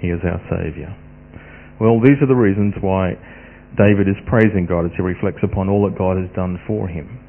He 0.00 0.08
is 0.08 0.20
our 0.24 0.40
Saviour. 0.50 0.92
Well, 1.80 2.00
these 2.00 2.16
are 2.20 2.28
the 2.28 2.36
reasons 2.36 2.74
why 2.80 3.14
David 3.76 4.08
is 4.08 4.16
praising 4.26 4.66
God 4.66 4.88
as 4.88 4.92
he 4.96 5.02
reflects 5.02 5.44
upon 5.44 5.68
all 5.68 5.84
that 5.88 5.96
God 5.96 6.16
has 6.16 6.28
done 6.34 6.58
for 6.66 6.88
him. 6.88 7.20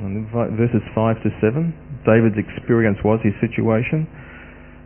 And 0.00 0.24
verses 0.56 0.80
5 0.94 1.22
to 1.22 1.30
7, 1.44 2.02
David's 2.08 2.40
experience 2.40 2.96
was 3.04 3.20
his 3.20 3.36
situation. 3.44 4.08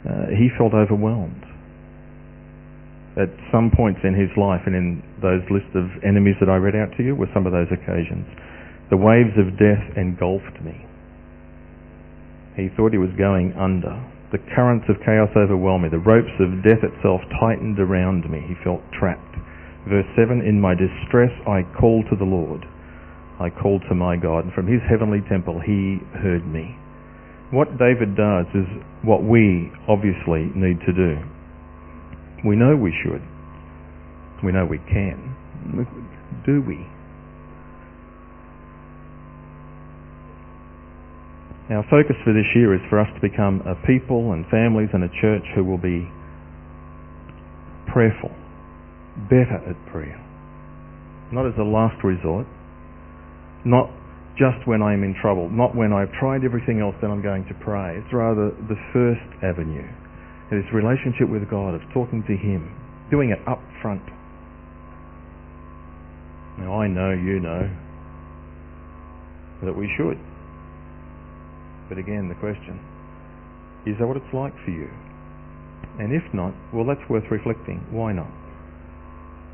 Uh, 0.02 0.34
he 0.34 0.50
felt 0.58 0.74
overwhelmed. 0.74 1.43
At 3.14 3.30
some 3.54 3.70
points 3.70 4.00
in 4.02 4.14
his 4.14 4.30
life 4.36 4.66
and 4.66 4.74
in 4.74 5.02
those 5.22 5.42
list 5.46 5.70
of 5.78 5.86
enemies 6.02 6.34
that 6.40 6.50
I 6.50 6.56
read 6.58 6.74
out 6.74 6.90
to 6.98 7.02
you 7.02 7.14
were 7.14 7.30
some 7.30 7.46
of 7.46 7.52
those 7.52 7.70
occasions. 7.70 8.26
The 8.90 8.98
waves 8.98 9.38
of 9.38 9.54
death 9.54 9.82
engulfed 9.96 10.58
me. 10.66 10.74
He 12.56 12.68
thought 12.74 12.90
he 12.90 12.98
was 12.98 13.14
going 13.14 13.54
under. 13.54 13.94
The 14.34 14.42
currents 14.54 14.86
of 14.90 14.98
chaos 15.06 15.30
overwhelmed 15.36 15.84
me. 15.84 15.90
The 15.94 16.02
ropes 16.02 16.34
of 16.42 16.62
death 16.66 16.82
itself 16.82 17.22
tightened 17.38 17.78
around 17.78 18.26
me. 18.30 18.42
He 18.50 18.58
felt 18.66 18.82
trapped. 18.98 19.38
Verse 19.86 20.06
7, 20.18 20.42
In 20.42 20.60
my 20.60 20.74
distress 20.74 21.30
I 21.46 21.62
called 21.78 22.06
to 22.10 22.16
the 22.16 22.26
Lord. 22.26 22.66
I 23.38 23.50
called 23.50 23.82
to 23.88 23.94
my 23.94 24.16
God, 24.16 24.44
and 24.46 24.52
from 24.54 24.66
his 24.66 24.82
heavenly 24.88 25.22
temple 25.28 25.60
he 25.60 25.98
heard 26.18 26.46
me. 26.46 26.74
What 27.50 27.78
David 27.78 28.16
does 28.16 28.46
is 28.54 28.66
what 29.02 29.22
we 29.22 29.70
obviously 29.86 30.50
need 30.54 30.80
to 30.86 30.92
do. 30.92 31.18
We 32.44 32.56
know 32.56 32.76
we 32.76 32.92
should. 33.02 33.22
We 34.44 34.52
know 34.52 34.66
we 34.66 34.78
can. 34.78 35.34
Do 36.44 36.60
we? 36.60 36.86
Our 41.74 41.82
focus 41.88 42.16
for 42.24 42.34
this 42.34 42.44
year 42.54 42.74
is 42.74 42.80
for 42.90 43.00
us 43.00 43.08
to 43.14 43.20
become 43.20 43.62
a 43.64 43.74
people 43.86 44.32
and 44.32 44.44
families 44.52 44.90
and 44.92 45.02
a 45.04 45.08
church 45.20 45.44
who 45.54 45.64
will 45.64 45.78
be 45.78 46.06
prayerful 47.90 48.30
better 49.30 49.62
at 49.64 49.76
prayer. 49.90 50.20
not 51.32 51.46
as 51.46 51.54
a 51.58 51.62
last 51.62 52.02
resort, 52.04 52.46
not 53.64 53.88
just 54.36 54.66
when 54.66 54.82
I'm 54.82 55.02
in 55.02 55.14
trouble, 55.22 55.48
not 55.48 55.74
when 55.74 55.92
I've 55.92 56.12
tried 56.20 56.44
everything 56.44 56.80
else, 56.80 56.94
then 57.00 57.10
I'm 57.10 57.22
going 57.22 57.46
to 57.46 57.54
pray. 57.64 57.96
It's 57.98 58.12
rather 58.12 58.50
the 58.68 58.76
first 58.92 59.24
avenue. 59.42 59.88
It 60.52 60.56
is 60.56 60.64
relationship 60.72 61.28
with 61.28 61.48
God, 61.48 61.74
of 61.74 61.80
talking 61.92 62.22
to 62.28 62.36
Him, 62.36 62.68
doing 63.10 63.30
it 63.30 63.40
up 63.48 63.60
front. 63.80 64.02
Now 66.58 66.80
I 66.80 66.86
know, 66.86 67.10
you 67.10 67.40
know, 67.40 67.70
that 69.64 69.72
we 69.72 69.90
should. 69.96 70.18
But 71.88 71.98
again, 71.98 72.28
the 72.28 72.36
question, 72.36 72.80
is 73.86 73.96
that 73.98 74.06
what 74.06 74.16
it's 74.16 74.34
like 74.34 74.52
for 74.64 74.70
you? 74.70 74.88
And 75.98 76.12
if 76.12 76.22
not, 76.34 76.52
well, 76.72 76.84
that's 76.84 77.02
worth 77.08 77.24
reflecting. 77.30 77.80
Why 77.90 78.12
not? 78.12 78.30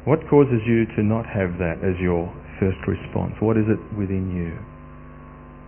What 0.05 0.21
causes 0.29 0.61
you 0.67 0.87
to 0.97 1.03
not 1.03 1.27
have 1.27 1.59
that 1.59 1.85
as 1.85 1.99
your 2.01 2.33
first 2.59 2.79
response? 2.89 3.35
What 3.41 3.57
is 3.57 3.69
it 3.69 3.81
within 3.97 4.33
you? 4.33 4.57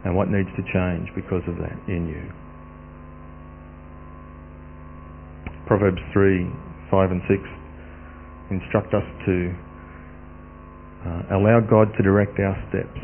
And 0.05 0.17
what 0.17 0.29
needs 0.31 0.49
to 0.57 0.65
change 0.73 1.09
because 1.15 1.43
of 1.47 1.57
that 1.61 1.77
in 1.87 2.09
you? 2.09 2.42
Proverbs 5.73 6.05
3, 6.13 6.45
5 6.93 7.11
and 7.17 7.23
6 7.33 7.41
instruct 8.53 8.93
us 8.93 9.09
to 9.25 9.57
uh, 11.01 11.41
allow 11.41 11.65
God 11.65 11.89
to 11.97 12.05
direct 12.05 12.37
our 12.45 12.53
steps. 12.69 13.01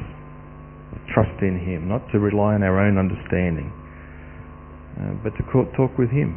Trust 1.16 1.32
in 1.40 1.56
Him, 1.64 1.88
not 1.88 2.04
to 2.12 2.20
rely 2.20 2.60
on 2.60 2.62
our 2.62 2.76
own 2.76 3.00
understanding, 3.00 3.72
uh, 5.00 5.16
but 5.25 5.32
to 5.40 5.42
talk 5.48 5.96
with 5.96 6.12
Him. 6.12 6.37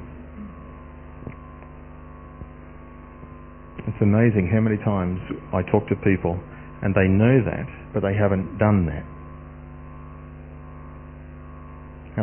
It's 3.91 3.99
amazing 3.99 4.47
how 4.55 4.63
many 4.63 4.79
times 4.87 5.19
I 5.51 5.67
talk 5.67 5.83
to 5.91 5.99
people 5.99 6.39
and 6.79 6.95
they 6.95 7.11
know 7.11 7.43
that, 7.43 7.67
but 7.91 8.07
they 8.07 8.15
haven't 8.15 8.55
done 8.55 8.87
that. 8.87 9.03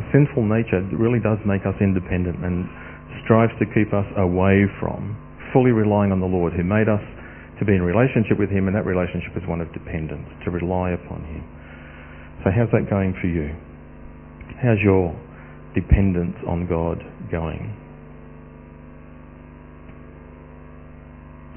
Our 0.01 0.05
sinful 0.17 0.49
nature 0.49 0.81
really 0.97 1.21
does 1.21 1.37
make 1.45 1.69
us 1.69 1.77
independent 1.85 2.41
and 2.41 2.88
strives 3.29 3.53
to 3.61 3.69
keep 3.77 3.93
us 3.93 4.09
away 4.17 4.65
from 4.81 5.13
fully 5.53 5.71
relying 5.71 6.13
on 6.13 6.21
the 6.21 6.27
Lord 6.27 6.57
who 6.57 6.65
made 6.65 6.89
us 6.89 7.05
to 7.61 7.65
be 7.69 7.77
in 7.77 7.85
relationship 7.85 8.41
with 8.41 8.49
Him 8.49 8.69
and 8.69 8.77
that 8.77 8.89
relationship 8.89 9.37
is 9.37 9.45
one 9.45 9.61
of 9.61 9.69
dependence, 9.77 10.25
to 10.45 10.51
rely 10.51 10.97
upon 10.97 11.21
Him. 11.29 11.45
So 12.41 12.49
how's 12.49 12.73
that 12.73 12.89
going 12.89 13.13
for 13.21 13.29
you? 13.29 13.53
How's 14.65 14.81
your 14.81 15.13
dependence 15.77 16.41
on 16.49 16.65
God 16.65 17.05
going? 17.31 17.69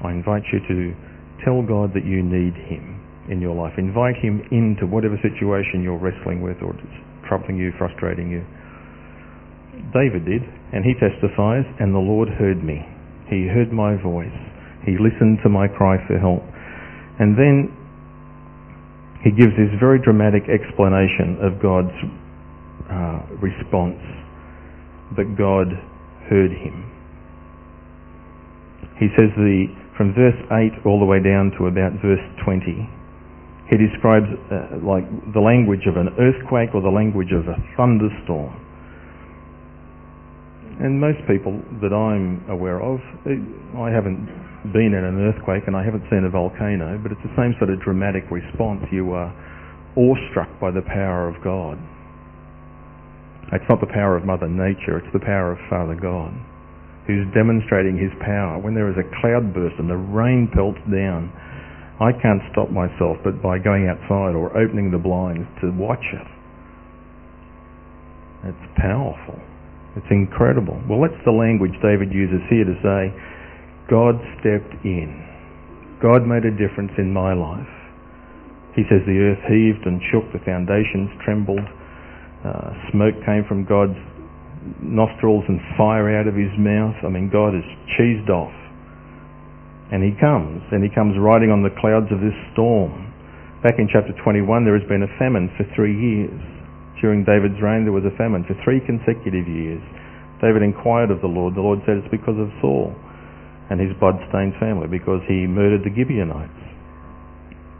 I 0.03 0.11
invite 0.11 0.43
you 0.51 0.59
to 0.67 0.77
tell 1.45 1.61
God 1.63 1.93
that 1.93 2.03
you 2.03 2.19
need 2.19 2.57
Him 2.67 2.99
in 3.29 3.39
your 3.39 3.55
life. 3.55 3.73
Invite 3.77 4.17
Him 4.19 4.43
into 4.51 4.89
whatever 4.89 5.15
situation 5.21 5.85
you're 5.85 6.01
wrestling 6.01 6.41
with 6.41 6.57
or 6.65 6.75
troubling 7.29 7.55
you, 7.55 7.71
frustrating 7.77 8.27
you. 8.27 8.43
David 9.93 10.25
did, 10.25 10.41
and 10.73 10.85
he 10.85 10.93
testifies, 10.95 11.67
and 11.79 11.93
the 11.93 11.99
Lord 11.99 12.29
heard 12.29 12.63
me. 12.63 12.79
He 13.27 13.47
heard 13.47 13.71
my 13.71 13.95
voice. 14.01 14.33
He 14.85 14.95
listened 14.97 15.39
to 15.43 15.49
my 15.49 15.67
cry 15.67 15.97
for 16.07 16.17
help. 16.17 16.43
And 17.19 17.37
then 17.37 17.71
he 19.23 19.31
gives 19.31 19.53
this 19.59 19.69
very 19.79 20.01
dramatic 20.01 20.49
explanation 20.49 21.37
of 21.43 21.61
God's 21.61 21.93
uh, 22.89 23.19
response, 23.37 24.01
that 25.15 25.35
God 25.37 25.67
heard 26.31 26.51
him. 26.51 26.87
He 28.97 29.07
says 29.17 29.29
the 29.35 29.67
from 29.97 30.15
verse 30.15 30.39
8 30.49 30.81
all 30.85 30.99
the 30.99 31.05
way 31.05 31.21
down 31.21 31.51
to 31.59 31.67
about 31.67 31.93
verse 32.01 32.23
20, 32.43 32.89
he 33.69 33.77
describes 33.77 34.25
uh, 34.49 34.81
like 34.81 35.05
the 35.33 35.39
language 35.39 35.85
of 35.85 35.95
an 35.95 36.09
earthquake 36.17 36.73
or 36.73 36.81
the 36.81 36.89
language 36.89 37.29
of 37.31 37.45
a 37.45 37.55
thunderstorm. 37.77 38.49
And 40.79 40.99
most 40.99 41.19
people 41.27 41.59
that 41.81 41.91
I'm 41.91 42.45
aware 42.49 42.81
of, 42.81 42.99
eh, 43.27 43.37
I 43.77 43.91
haven't 43.91 44.23
been 44.71 44.93
in 44.93 45.03
an 45.03 45.19
earthquake 45.19 45.67
and 45.67 45.75
I 45.75 45.83
haven't 45.83 46.05
seen 46.09 46.23
a 46.23 46.29
volcano, 46.29 46.97
but 47.01 47.11
it's 47.11 47.21
the 47.21 47.35
same 47.35 47.53
sort 47.59 47.69
of 47.69 47.81
dramatic 47.81 48.29
response. 48.31 48.85
You 48.91 49.11
are 49.11 49.33
awestruck 49.97 50.49
by 50.61 50.71
the 50.71 50.81
power 50.87 51.27
of 51.27 51.35
God. 51.43 51.77
It's 53.51 53.67
not 53.67 53.81
the 53.81 53.91
power 53.91 54.15
of 54.15 54.23
Mother 54.23 54.47
Nature, 54.47 54.97
it's 54.97 55.11
the 55.11 55.19
power 55.19 55.51
of 55.51 55.59
Father 55.69 55.95
God 55.99 56.31
who's 57.07 57.25
demonstrating 57.33 57.97
his 57.97 58.11
power. 58.21 58.59
When 58.59 58.75
there 58.75 58.89
is 58.89 58.97
a 58.97 59.07
cloudburst 59.21 59.75
and 59.79 59.89
the 59.89 59.97
rain 59.97 60.49
pelts 60.53 60.79
down, 60.87 61.33
I 61.99 62.13
can't 62.13 62.41
stop 62.51 62.69
myself 62.69 63.17
but 63.23 63.41
by 63.41 63.59
going 63.59 63.89
outside 63.89 64.33
or 64.33 64.55
opening 64.57 64.91
the 64.91 64.97
blinds 64.97 65.47
to 65.61 65.71
watch 65.73 66.05
it. 66.13 66.27
It's 68.49 68.67
powerful. 68.77 69.37
It's 69.95 70.11
incredible. 70.11 70.79
Well, 70.87 71.03
that's 71.03 71.19
the 71.25 71.35
language 71.35 71.75
David 71.83 72.15
uses 72.15 72.39
here 72.47 72.63
to 72.63 72.75
say, 72.79 73.11
God 73.91 74.15
stepped 74.39 74.71
in. 74.87 75.11
God 75.99 76.23
made 76.23 76.47
a 76.47 76.55
difference 76.55 76.95
in 76.97 77.11
my 77.11 77.35
life. 77.35 77.67
He 78.71 78.87
says 78.87 79.03
the 79.03 79.19
earth 79.19 79.43
heaved 79.51 79.83
and 79.83 79.99
shook, 80.09 80.23
the 80.31 80.39
foundations 80.47 81.11
trembled, 81.27 81.67
uh, 82.47 82.71
smoke 82.89 83.19
came 83.27 83.43
from 83.45 83.67
God's 83.67 83.99
nostrils 84.79 85.43
and 85.51 85.59
fire 85.75 86.07
out 86.15 86.25
of 86.25 86.39
his 86.39 86.51
mouth. 86.57 86.95
I 87.03 87.09
mean, 87.09 87.29
God 87.29 87.51
is 87.51 87.67
cheesed 87.99 88.29
off. 88.31 88.53
And 89.91 89.99
he 89.99 90.15
comes, 90.15 90.63
and 90.71 90.79
he 90.79 90.89
comes 90.89 91.19
riding 91.19 91.51
on 91.51 91.67
the 91.67 91.73
clouds 91.83 92.07
of 92.15 92.23
this 92.23 92.37
storm. 92.55 93.11
Back 93.59 93.75
in 93.77 93.91
chapter 93.91 94.15
21, 94.23 94.63
there 94.63 94.77
has 94.79 94.87
been 94.87 95.03
a 95.03 95.11
famine 95.19 95.51
for 95.59 95.67
three 95.75 95.93
years. 95.93 96.39
During 97.01 97.25
David's 97.25 97.57
reign, 97.59 97.83
there 97.83 97.91
was 97.91 98.05
a 98.05 98.15
famine 98.15 98.45
for 98.45 98.53
three 98.63 98.79
consecutive 98.85 99.49
years. 99.49 99.81
David 100.39 100.61
inquired 100.61 101.09
of 101.09 101.21
the 101.21 101.29
Lord. 101.29 101.57
The 101.57 101.65
Lord 101.65 101.81
said 101.85 101.97
it's 101.97 102.13
because 102.13 102.37
of 102.37 102.53
Saul 102.61 102.93
and 103.73 103.81
his 103.81 103.91
blood-stained 103.97 104.53
family, 104.61 104.85
because 104.85 105.25
he 105.25 105.49
murdered 105.49 105.81
the 105.81 105.89
Gibeonites. 105.89 106.61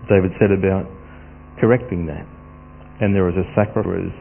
David 0.10 0.34
said 0.42 0.50
about 0.50 0.90
correcting 1.62 2.10
that. 2.10 2.25
And 3.01 3.13
there 3.13 3.25
was 3.25 3.38
a 3.38 3.46
sacrifice 3.54 4.13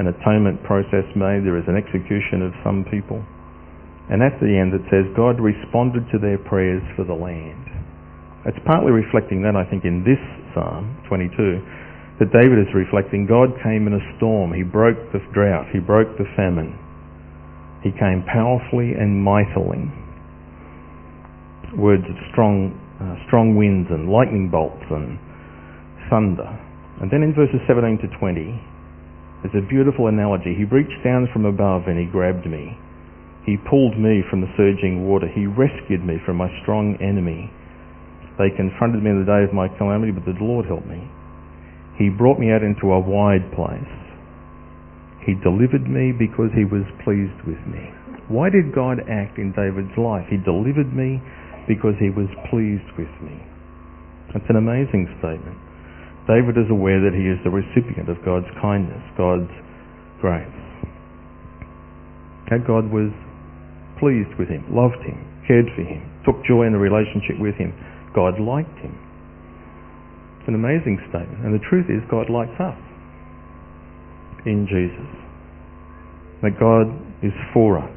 an 0.00 0.08
atonement 0.08 0.56
process 0.64 1.04
made, 1.12 1.44
there 1.44 1.60
is 1.60 1.68
an 1.68 1.76
execution 1.76 2.40
of 2.40 2.56
some 2.64 2.88
people. 2.88 3.20
And 4.08 4.24
at 4.24 4.32
the 4.40 4.48
end 4.48 4.72
it 4.72 4.80
says, 4.88 5.04
God 5.12 5.36
responded 5.36 6.08
to 6.08 6.18
their 6.18 6.40
prayers 6.40 6.80
for 6.96 7.04
the 7.04 7.12
land. 7.12 7.68
It's 8.48 8.58
partly 8.64 8.96
reflecting 8.96 9.44
that, 9.44 9.54
I 9.54 9.68
think, 9.68 9.84
in 9.84 10.00
this 10.00 10.18
Psalm 10.56 10.96
22, 11.12 11.60
that 12.20 12.28
David 12.36 12.60
is 12.60 12.68
reflecting 12.76 13.24
God 13.24 13.48
came 13.64 13.88
in 13.88 13.96
a 13.96 14.04
storm. 14.20 14.52
He 14.52 14.60
broke 14.62 15.00
the 15.16 15.24
drought. 15.32 15.72
He 15.72 15.80
broke 15.80 16.20
the 16.20 16.28
famine. 16.36 16.76
He 17.80 17.96
came 17.96 18.20
powerfully 18.28 18.92
and 18.92 19.16
mightily. 19.24 19.88
Words 21.80 22.04
of 22.04 22.16
strong, 22.28 22.76
uh, 23.00 23.16
strong 23.24 23.56
winds 23.56 23.88
and 23.88 24.12
lightning 24.12 24.52
bolts 24.52 24.84
and 24.92 25.16
thunder. 26.12 26.44
And 27.00 27.08
then 27.08 27.24
in 27.24 27.32
verses 27.32 27.56
17 27.64 28.04
to 28.04 28.08
20, 28.20 29.48
it's 29.48 29.56
a 29.56 29.64
beautiful 29.64 30.12
analogy. 30.12 30.52
He 30.52 30.68
reached 30.68 31.00
down 31.00 31.24
from 31.32 31.48
above 31.48 31.88
and 31.88 31.96
he 31.96 32.04
grabbed 32.04 32.44
me. 32.44 32.76
He 33.48 33.56
pulled 33.64 33.96
me 33.96 34.20
from 34.28 34.44
the 34.44 34.52
surging 34.60 35.08
water. 35.08 35.24
He 35.24 35.48
rescued 35.48 36.04
me 36.04 36.20
from 36.28 36.36
my 36.36 36.52
strong 36.60 37.00
enemy. 37.00 37.48
They 38.36 38.52
confronted 38.52 39.00
me 39.00 39.08
in 39.08 39.24
the 39.24 39.28
day 39.28 39.40
of 39.40 39.56
my 39.56 39.72
calamity, 39.80 40.12
but 40.12 40.28
the 40.28 40.36
Lord 40.36 40.68
helped 40.68 40.84
me. 40.84 41.00
He 42.00 42.08
brought 42.08 42.40
me 42.40 42.48
out 42.48 42.64
into 42.64 42.96
a 42.96 42.98
wide 42.98 43.44
place. 43.52 43.92
He 45.20 45.36
delivered 45.44 45.84
me 45.84 46.16
because 46.16 46.48
he 46.56 46.64
was 46.64 46.88
pleased 47.04 47.36
with 47.44 47.60
me. 47.68 47.92
Why 48.32 48.48
did 48.48 48.72
God 48.72 49.04
act 49.04 49.36
in 49.36 49.52
David's 49.52 49.92
life? 50.00 50.24
He 50.32 50.40
delivered 50.40 50.96
me 50.96 51.20
because 51.68 51.92
he 52.00 52.08
was 52.08 52.32
pleased 52.48 52.88
with 52.96 53.12
me. 53.20 53.36
That's 54.32 54.48
an 54.48 54.56
amazing 54.56 55.12
statement. 55.20 55.60
David 56.24 56.56
is 56.56 56.72
aware 56.72 57.04
that 57.04 57.12
he 57.12 57.28
is 57.28 57.36
the 57.44 57.52
recipient 57.52 58.08
of 58.08 58.16
God's 58.24 58.48
kindness, 58.64 59.04
God's 59.20 59.52
grace. 60.24 60.48
That 62.48 62.64
God 62.64 62.88
was 62.88 63.12
pleased 64.00 64.32
with 64.40 64.48
him, 64.48 64.64
loved 64.72 65.04
him, 65.04 65.20
cared 65.44 65.68
for 65.76 65.84
him, 65.84 66.00
took 66.24 66.40
joy 66.48 66.64
in 66.64 66.72
the 66.72 66.80
relationship 66.80 67.36
with 67.36 67.60
him. 67.60 67.76
God 68.16 68.40
liked 68.40 68.78
him. 68.80 68.96
An 70.50 70.58
amazing 70.58 70.98
statement. 71.14 71.46
And 71.46 71.54
the 71.54 71.62
truth 71.70 71.86
is, 71.86 72.02
God 72.10 72.26
likes 72.26 72.58
us 72.58 72.74
in 74.42 74.66
Jesus. 74.66 75.10
That 76.42 76.58
God 76.58 76.90
is 77.22 77.30
for 77.54 77.78
us. 77.78 77.94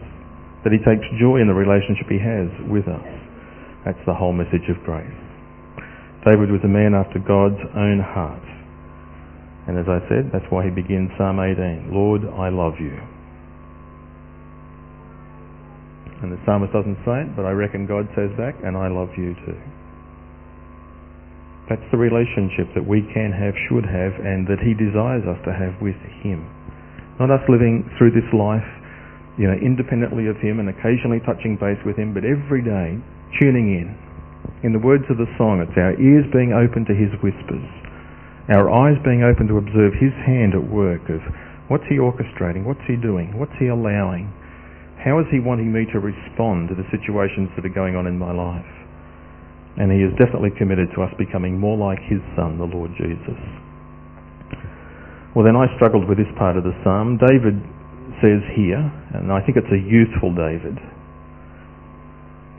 That 0.62 0.70
he 0.70 0.78
takes 0.86 1.02
joy 1.18 1.42
in 1.42 1.50
the 1.50 1.58
relationship 1.58 2.06
he 2.14 2.22
has 2.22 2.46
with 2.70 2.86
us. 2.86 3.10
That's 3.90 3.98
the 4.06 4.14
whole 4.14 4.38
message 4.38 4.70
of 4.70 4.78
grace. 4.86 5.10
David 6.22 6.54
was 6.54 6.62
a 6.62 6.70
man 6.70 6.94
after 6.94 7.18
God's 7.18 7.58
own 7.74 7.98
heart. 8.06 8.46
And 9.66 9.74
as 9.82 9.90
I 9.90 10.06
said, 10.06 10.30
that's 10.30 10.46
why 10.54 10.62
he 10.62 10.70
begins 10.70 11.10
Psalm 11.18 11.42
18. 11.42 11.90
Lord, 11.90 12.22
I 12.38 12.54
love 12.54 12.78
you. 12.78 12.94
And 16.22 16.30
the 16.30 16.38
psalmist 16.46 16.70
doesn't 16.70 17.02
say 17.02 17.26
it, 17.26 17.34
but 17.34 17.50
I 17.50 17.52
reckon 17.58 17.90
God 17.90 18.06
says 18.14 18.30
back, 18.38 18.54
and 18.62 18.78
I 18.78 18.94
love 18.94 19.10
you 19.18 19.34
too. 19.42 19.58
That's 21.72 21.86
the 21.96 21.98
relationship 21.98 22.68
that 22.76 22.84
we 22.84 23.08
can 23.16 23.32
have, 23.32 23.56
should 23.72 23.88
have, 23.88 24.14
and 24.20 24.44
that 24.52 24.60
he 24.60 24.76
desires 24.76 25.24
us 25.24 25.40
to 25.48 25.56
have 25.56 25.80
with 25.80 25.96
him. 26.20 26.44
Not 27.20 27.32
us 27.32 27.44
living 27.48 27.88
through 27.96 28.12
this 28.12 28.28
life, 28.36 28.68
you 29.40 29.48
know, 29.48 29.56
independently 29.56 30.28
of 30.28 30.36
him 30.44 30.60
and 30.60 30.68
occasionally 30.68 31.24
touching 31.24 31.56
base 31.56 31.80
with 31.88 31.96
him, 31.96 32.12
but 32.12 32.28
every 32.28 32.60
day 32.60 33.00
tuning 33.40 33.80
in. 33.80 33.96
In 34.68 34.76
the 34.76 34.84
words 34.84 35.08
of 35.08 35.16
the 35.16 35.30
song, 35.40 35.64
it's 35.64 35.76
our 35.80 35.96
ears 35.96 36.28
being 36.36 36.52
open 36.52 36.84
to 36.84 36.96
his 36.96 37.12
whispers, 37.24 37.64
our 38.52 38.68
eyes 38.68 39.00
being 39.08 39.24
open 39.24 39.48
to 39.48 39.56
observe 39.56 39.96
his 39.96 40.12
hand 40.28 40.52
at 40.54 40.64
work 40.68 41.08
of 41.08 41.24
what's 41.72 41.88
he 41.88 41.96
orchestrating, 41.96 42.68
what's 42.68 42.84
he 42.88 43.00
doing, 43.00 43.40
what's 43.40 43.56
he 43.56 43.72
allowing, 43.72 44.28
how 45.00 45.20
is 45.20 45.28
he 45.32 45.40
wanting 45.40 45.72
me 45.72 45.88
to 45.92 46.00
respond 46.00 46.68
to 46.68 46.76
the 46.76 46.88
situations 46.92 47.48
that 47.56 47.64
are 47.64 47.76
going 47.76 47.96
on 47.96 48.08
in 48.08 48.20
my 48.20 48.32
life. 48.32 48.83
And 49.78 49.90
he 49.90 50.06
is 50.06 50.14
definitely 50.22 50.54
committed 50.54 50.94
to 50.94 51.02
us 51.02 51.10
becoming 51.18 51.58
more 51.58 51.78
like 51.78 51.98
his 52.06 52.22
son, 52.38 52.62
the 52.62 52.70
Lord 52.70 52.94
Jesus. 52.94 53.40
Well, 55.34 55.42
then 55.42 55.58
I 55.58 55.66
struggled 55.76 56.06
with 56.06 56.22
this 56.22 56.30
part 56.38 56.58
of 56.58 56.64
the 56.64 56.78
psalm. 56.86 57.18
David 57.18 57.58
says 58.22 58.46
here, 58.54 58.86
and 59.18 59.34
I 59.34 59.42
think 59.42 59.58
it's 59.58 59.74
a 59.74 59.82
youthful 59.82 60.30
David, 60.30 60.78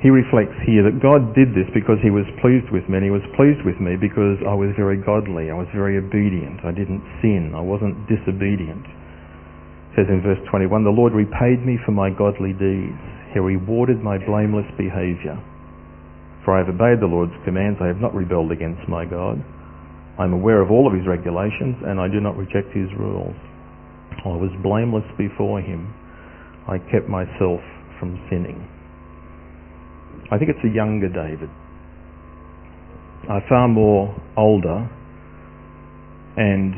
he 0.02 0.12
reflects 0.12 0.59
here 0.68 0.85
that 0.85 1.00
God 1.00 1.33
did 1.33 1.56
this 1.56 1.64
because 1.73 1.97
he 2.04 2.12
was 2.12 2.28
pleased 2.44 2.68
with 2.68 2.85
me, 2.92 3.00
and 3.00 3.09
he 3.09 3.14
was 3.14 3.25
pleased 3.40 3.64
with 3.64 3.80
me 3.80 3.97
because 3.97 4.37
I 4.44 4.52
was 4.52 4.68
very 4.76 5.00
godly, 5.00 5.49
I 5.49 5.56
was 5.56 5.64
very 5.73 5.97
obedient, 5.97 6.61
I 6.61 6.76
didn't 6.76 7.00
sin, 7.25 7.56
I 7.56 7.64
wasn't 7.64 7.97
disobedient. 8.04 8.85
It 8.85 10.04
says 10.04 10.12
in 10.12 10.21
verse 10.21 10.42
21, 10.52 10.85
The 10.85 10.92
Lord 10.92 11.16
repaid 11.16 11.64
me 11.64 11.80
for 11.87 11.97
my 11.97 12.12
godly 12.12 12.52
deeds. 12.52 13.00
He 13.33 13.40
rewarded 13.40 14.04
my 14.04 14.21
blameless 14.21 14.68
behaviour. 14.76 15.40
For 16.45 16.53
I 16.53 16.59
have 16.61 16.69
obeyed 16.69 17.01
the 17.01 17.09
Lord's 17.09 17.33
commands, 17.45 17.81
I 17.81 17.89
have 17.89 18.01
not 18.05 18.15
rebelled 18.15 18.53
against 18.53 18.85
my 18.89 19.05
God. 19.09 19.41
I 20.19 20.25
am 20.25 20.33
aware 20.33 20.61
of 20.61 20.71
all 20.71 20.87
of 20.87 20.93
his 20.93 21.07
regulations, 21.09 21.77
and 21.89 21.99
I 21.99 22.07
do 22.07 22.21
not 22.21 22.37
reject 22.37 22.69
his 22.77 22.87
rules. 23.01 23.35
I 24.25 24.37
was 24.37 24.53
blameless 24.63 25.09
before 25.17 25.61
him. 25.61 25.93
I 26.69 26.79
kept 26.93 27.09
myself 27.09 27.61
from 27.99 28.21
sinning. 28.29 28.61
I 30.31 30.39
think 30.39 30.51
it's 30.51 30.65
a 30.65 30.73
younger 30.73 31.09
David. 31.09 31.49
A 33.29 33.41
far 33.49 33.69
more 33.69 34.15
older 34.37 34.89
and 36.37 36.75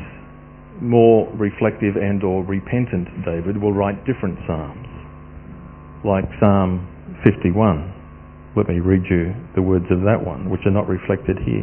more 0.81 1.27
reflective 1.35 1.95
and 1.95 2.23
or 2.23 2.43
repentant 2.43 3.07
David 3.25 3.61
will 3.61 3.73
write 3.73 4.05
different 4.05 4.39
psalms. 4.47 4.87
Like 6.05 6.25
Psalm 6.39 6.87
51 7.23 7.96
let 8.57 8.67
me 8.67 8.81
read 8.81 9.05
you 9.05 9.37
the 9.53 9.61
words 9.61 9.85
of 9.93 10.01
that 10.01 10.17
one, 10.17 10.49
which 10.49 10.65
are 10.65 10.73
not 10.73 10.89
reflected 10.89 11.37
here. 11.45 11.61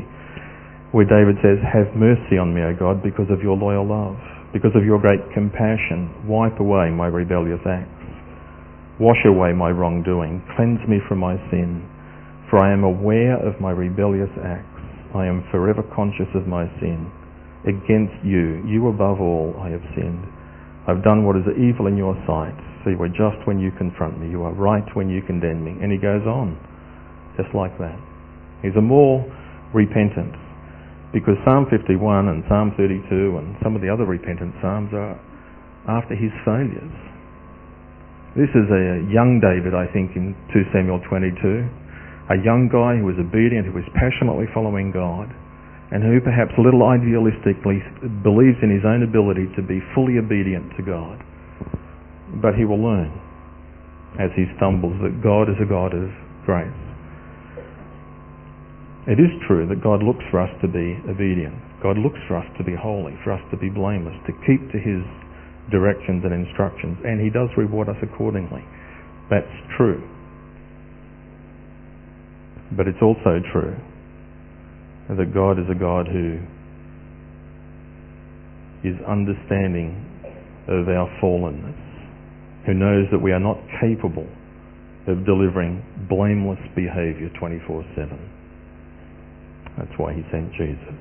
Where 0.95 1.03
David 1.03 1.35
says, 1.43 1.59
Have 1.67 1.91
mercy 1.99 2.39
on 2.39 2.55
me, 2.55 2.63
O 2.63 2.71
God, 2.71 3.03
because 3.03 3.27
of 3.35 3.43
your 3.43 3.59
loyal 3.59 3.83
love, 3.83 4.15
because 4.55 4.71
of 4.79 4.87
your 4.87 5.03
great 5.03 5.19
compassion. 5.35 6.07
Wipe 6.23 6.63
away 6.63 6.95
my 6.95 7.11
rebellious 7.11 7.59
acts. 7.67 7.91
Wash 9.03 9.19
away 9.27 9.51
my 9.51 9.75
wrongdoing. 9.75 10.39
Cleanse 10.55 10.79
me 10.87 11.03
from 11.11 11.19
my 11.19 11.35
sin. 11.51 11.83
For 12.47 12.63
I 12.63 12.71
am 12.71 12.87
aware 12.87 13.43
of 13.43 13.59
my 13.59 13.75
rebellious 13.75 14.31
acts. 14.39 14.79
I 15.19 15.27
am 15.27 15.43
forever 15.51 15.83
conscious 15.99 16.31
of 16.39 16.47
my 16.47 16.71
sin. 16.79 17.11
Against 17.67 18.15
you, 18.23 18.63
you 18.71 18.87
above 18.87 19.19
all, 19.19 19.59
I 19.59 19.75
have 19.75 19.83
sinned. 19.99 20.23
I've 20.87 21.03
done 21.03 21.27
what 21.27 21.35
is 21.35 21.43
evil 21.59 21.91
in 21.91 21.99
your 21.99 22.15
sight. 22.23 22.55
So 22.87 22.95
you 22.95 23.03
are 23.03 23.11
just 23.11 23.43
when 23.51 23.59
you 23.59 23.75
confront 23.75 24.21
me. 24.23 24.31
You 24.31 24.45
are 24.47 24.55
right 24.55 24.87
when 24.95 25.11
you 25.11 25.23
condemn 25.27 25.65
me. 25.65 25.75
And 25.83 25.91
he 25.91 25.99
goes 25.99 26.23
on 26.23 26.55
just 27.37 27.55
like 27.55 27.77
that. 27.79 27.99
He's 28.63 28.77
a 28.77 28.83
more 28.83 29.23
repentant. 29.75 30.35
Because 31.13 31.39
Psalm 31.47 31.67
51 31.71 32.27
and 32.27 32.43
Psalm 32.51 32.75
32 32.75 33.39
and 33.39 33.55
some 33.63 33.79
of 33.79 33.83
the 33.83 33.91
other 33.91 34.03
repentant 34.03 34.55
psalms 34.59 34.91
are 34.91 35.15
after 35.87 36.19
his 36.19 36.35
failures. 36.43 36.91
This 38.35 38.51
is 38.51 38.67
a 38.67 39.07
young 39.15 39.39
David, 39.39 39.79
I 39.79 39.87
think, 39.95 40.19
in 40.19 40.35
2 40.51 40.75
Samuel 40.75 40.99
22. 41.07 42.35
A 42.35 42.39
young 42.43 42.67
guy 42.67 42.99
who 42.99 43.07
was 43.07 43.15
obedient, 43.15 43.63
who 43.63 43.79
was 43.79 43.87
passionately 43.95 44.51
following 44.51 44.91
God, 44.91 45.31
and 45.95 46.03
who 46.03 46.19
perhaps 46.19 46.51
a 46.59 46.63
little 46.65 46.83
idealistically 46.83 47.79
believes 48.27 48.59
in 48.59 48.75
his 48.75 48.83
own 48.83 49.07
ability 49.07 49.47
to 49.55 49.63
be 49.63 49.79
fully 49.95 50.19
obedient 50.19 50.67
to 50.75 50.83
God. 50.83 51.23
But 52.43 52.59
he 52.59 52.67
will 52.67 52.83
learn 52.83 53.15
as 54.19 54.35
he 54.35 54.51
stumbles 54.59 54.99
that 55.07 55.23
God 55.23 55.47
is 55.47 55.59
a 55.63 55.69
God 55.69 55.95
of 55.95 56.11
grace. 56.43 56.84
It 59.07 59.21
is 59.21 59.29
true 59.47 59.69
that 59.69 59.85
God 59.85 60.03
looks 60.03 60.25
for 60.31 60.41
us 60.41 60.49
to 60.63 60.69
be 60.69 60.97
obedient. 61.05 61.53
God 61.83 61.99
looks 62.01 62.19
for 62.27 62.41
us 62.41 62.49
to 62.57 62.65
be 62.65 62.73
holy, 62.73 63.13
for 63.23 63.33
us 63.33 63.43
to 63.51 63.57
be 63.57 63.69
blameless, 63.69 64.17
to 64.25 64.33
keep 64.49 64.65
to 64.73 64.79
his 64.81 65.05
directions 65.71 66.25
and 66.25 66.33
instructions, 66.33 66.97
and 67.05 67.21
he 67.21 67.29
does 67.29 67.49
reward 67.57 67.89
us 67.89 68.01
accordingly. 68.03 68.65
That's 69.29 69.53
true. 69.77 70.01
But 72.73 72.89
it's 72.89 73.01
also 73.03 73.45
true 73.53 73.77
that 75.09 75.35
God 75.35 75.61
is 75.61 75.69
a 75.69 75.79
God 75.79 76.09
who 76.09 76.41
is 78.89 78.97
understanding 79.05 80.01
of 80.69 80.89
our 80.89 81.09
fallenness, 81.21 81.77
who 82.65 82.73
knows 82.73 83.05
that 83.13 83.21
we 83.21 83.33
are 83.33 83.41
not 83.41 83.61
capable 83.81 84.29
of 85.07 85.27
delivering 85.27 85.85
blameless 86.09 86.61
behavior 86.75 87.29
24 87.39 87.85
7. 87.95 88.34
That's 89.79 89.93
why 89.97 90.15
he 90.15 90.23
sent 90.31 90.53
Jesus. 90.55 90.97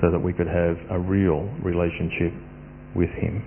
So 0.00 0.10
that 0.10 0.20
we 0.20 0.32
could 0.32 0.46
have 0.46 0.76
a 0.90 0.98
real 0.98 1.48
relationship 1.64 2.32
with 2.94 3.10
him. 3.10 3.42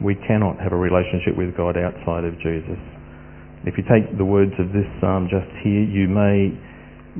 We 0.00 0.16
cannot 0.26 0.58
have 0.60 0.72
a 0.72 0.80
relationship 0.80 1.36
with 1.36 1.56
God 1.56 1.76
outside 1.76 2.24
of 2.24 2.34
Jesus. 2.40 2.80
If 3.68 3.76
you 3.76 3.84
take 3.84 4.16
the 4.16 4.24
words 4.24 4.52
of 4.56 4.72
this 4.72 4.88
psalm 5.00 5.28
just 5.28 5.50
here, 5.60 5.84
you 5.84 6.08
may 6.08 6.56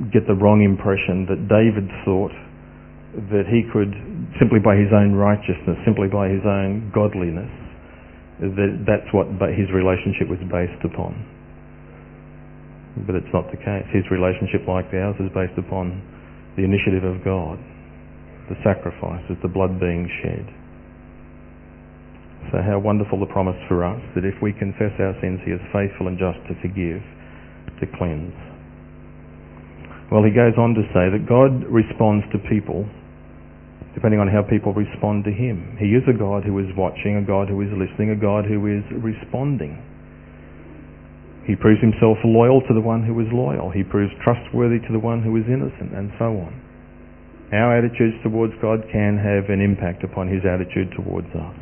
get 0.09 0.25
the 0.25 0.33
wrong 0.33 0.65
impression 0.65 1.29
that 1.29 1.45
David 1.45 1.85
thought 2.01 2.33
that 3.29 3.45
he 3.45 3.61
could, 3.69 3.93
simply 4.39 4.57
by 4.57 4.73
his 4.73 4.89
own 4.89 5.13
righteousness, 5.13 5.77
simply 5.85 6.07
by 6.07 6.31
his 6.31 6.41
own 6.47 6.89
godliness, 6.95 7.51
that 8.41 8.87
that's 8.89 9.05
what 9.13 9.29
his 9.53 9.69
relationship 9.69 10.25
was 10.25 10.41
based 10.49 10.81
upon. 10.81 11.13
But 13.07 13.15
it's 13.15 13.31
not 13.31 13.47
the 13.51 13.57
case. 13.57 13.87
His 13.95 14.03
relationship, 14.11 14.67
like 14.67 14.91
ours, 14.91 15.15
is 15.19 15.31
based 15.31 15.55
upon 15.55 16.03
the 16.59 16.63
initiative 16.67 17.07
of 17.07 17.23
God, 17.23 17.55
the 18.51 18.59
sacrifices, 18.63 19.39
the 19.39 19.51
blood 19.51 19.79
being 19.79 20.09
shed. 20.19 20.43
So 22.51 22.59
how 22.59 22.83
wonderful 22.83 23.19
the 23.19 23.31
promise 23.31 23.55
for 23.71 23.87
us 23.87 24.01
that 24.15 24.27
if 24.27 24.35
we 24.43 24.51
confess 24.51 24.91
our 24.99 25.15
sins, 25.23 25.39
he 25.47 25.55
is 25.55 25.63
faithful 25.71 26.11
and 26.11 26.19
just 26.19 26.41
to 26.51 26.53
forgive, 26.59 26.99
to 27.79 27.85
cleanse. 27.95 28.35
Well, 30.11 30.27
he 30.27 30.35
goes 30.35 30.59
on 30.59 30.75
to 30.75 30.83
say 30.91 31.07
that 31.07 31.23
God 31.23 31.63
responds 31.71 32.27
to 32.35 32.37
people 32.51 32.83
depending 33.93 34.19
on 34.19 34.27
how 34.27 34.41
people 34.43 34.73
respond 34.73 35.23
to 35.25 35.31
him. 35.31 35.75
He 35.79 35.91
is 35.95 36.03
a 36.07 36.15
God 36.15 36.43
who 36.43 36.59
is 36.59 36.67
watching, 36.77 37.19
a 37.19 37.23
God 37.23 37.49
who 37.49 37.59
is 37.59 37.67
listening, 37.75 38.11
a 38.11 38.19
God 38.19 38.45
who 38.47 38.63
is 38.67 38.83
responding. 38.91 39.79
He 41.45 41.55
proves 41.57 41.81
himself 41.81 42.21
loyal 42.23 42.61
to 42.69 42.73
the 42.73 42.85
one 42.85 43.01
who 43.01 43.17
is 43.19 43.27
loyal. 43.33 43.73
He 43.73 43.83
proves 43.83 44.13
trustworthy 44.21 44.77
to 44.85 44.91
the 44.93 45.01
one 45.01 45.25
who 45.25 45.33
is 45.37 45.45
innocent, 45.49 45.93
and 45.93 46.13
so 46.21 46.37
on. 46.37 46.53
Our 47.51 47.81
attitudes 47.81 48.15
towards 48.23 48.53
God 48.61 48.85
can 48.93 49.17
have 49.17 49.49
an 49.49 49.59
impact 49.59 50.05
upon 50.05 50.29
his 50.29 50.45
attitude 50.45 50.93
towards 50.95 51.27
us. 51.33 51.57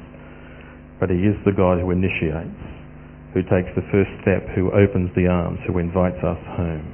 But 1.00 1.10
he 1.10 1.24
is 1.24 1.34
the 1.48 1.56
God 1.56 1.80
who 1.80 1.89
initiates, 1.89 2.60
who 3.34 3.42
takes 3.48 3.72
the 3.74 3.88
first 3.89 4.12
step, 4.22 4.44
who 4.54 4.70
opens 4.76 5.10
the 5.15 5.32
arms, 5.32 5.58
who 5.65 5.80
invites 5.80 6.20
us 6.22 6.38
home. 6.60 6.86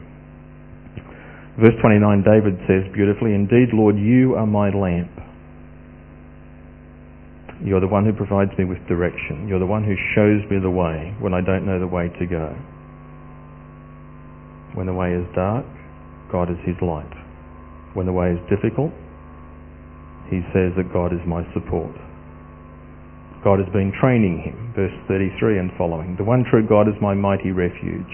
Verse 1.57 1.75
29, 1.81 2.23
David 2.23 2.55
says 2.69 2.85
beautifully, 2.93 3.33
Indeed, 3.33 3.73
Lord, 3.73 3.97
you 3.97 4.35
are 4.35 4.45
my 4.45 4.69
lamp. 4.69 5.11
You're 7.63 7.79
the 7.79 7.87
one 7.87 8.05
who 8.05 8.13
provides 8.13 8.51
me 8.59 8.65
with 8.65 8.79
direction. 8.87 9.47
You're 9.47 9.63
the 9.63 9.65
one 9.65 9.83
who 9.83 9.95
shows 10.13 10.43
me 10.51 10.59
the 10.59 10.69
way 10.69 11.15
when 11.19 11.33
I 11.33 11.41
don't 11.41 11.65
know 11.65 11.79
the 11.79 11.87
way 11.87 12.11
to 12.19 12.25
go. 12.27 12.55
When 14.75 14.87
the 14.87 14.93
way 14.93 15.15
is 15.15 15.25
dark, 15.33 15.65
God 16.31 16.51
is 16.51 16.59
his 16.67 16.75
light. 16.83 17.11
When 17.95 18.05
the 18.05 18.13
way 18.13 18.35
is 18.35 18.39
difficult, 18.51 18.91
he 20.29 20.43
says 20.51 20.75
that 20.75 20.91
God 20.91 21.15
is 21.15 21.23
my 21.23 21.47
support. 21.55 21.95
God 23.45 23.61
has 23.63 23.71
been 23.71 23.93
training 24.01 24.41
him, 24.41 24.73
verse 24.75 24.93
33 25.07 25.59
and 25.59 25.71
following. 25.77 26.17
The 26.17 26.27
one 26.27 26.43
true 26.49 26.65
God 26.67 26.89
is 26.89 26.97
my 26.99 27.13
mighty 27.13 27.51
refuge. 27.51 28.09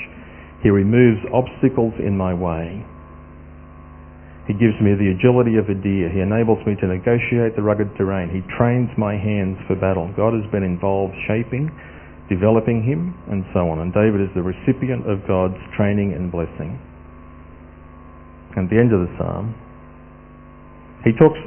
He 0.62 0.70
removes 0.70 1.24
obstacles 1.34 1.96
in 1.98 2.14
my 2.14 2.36
way. 2.36 2.86
He 4.46 4.54
gives 4.54 4.76
me 4.84 4.94
the 4.94 5.16
agility 5.16 5.56
of 5.56 5.72
a 5.72 5.78
deer. 5.78 6.12
He 6.12 6.20
enables 6.20 6.60
me 6.68 6.76
to 6.78 6.86
negotiate 6.86 7.56
the 7.56 7.64
rugged 7.64 7.90
terrain. 7.96 8.30
He 8.30 8.44
trains 8.60 8.92
my 8.98 9.16
hands 9.16 9.58
for 9.66 9.80
battle. 9.80 10.12
God 10.14 10.36
has 10.36 10.46
been 10.52 10.68
involved 10.68 11.16
shaping 11.26 11.72
developing 12.32 12.80
him, 12.80 13.12
and 13.28 13.44
so 13.52 13.68
on. 13.68 13.84
And 13.84 13.92
David 13.92 14.24
is 14.24 14.32
the 14.32 14.42
recipient 14.42 15.04
of 15.04 15.20
God's 15.28 15.60
training 15.76 16.16
and 16.16 16.32
blessing. 16.32 16.80
At 18.56 18.72
the 18.72 18.80
end 18.80 18.96
of 18.96 19.04
the 19.04 19.12
psalm, 19.20 19.52
he 21.04 21.12
talks, 21.20 21.40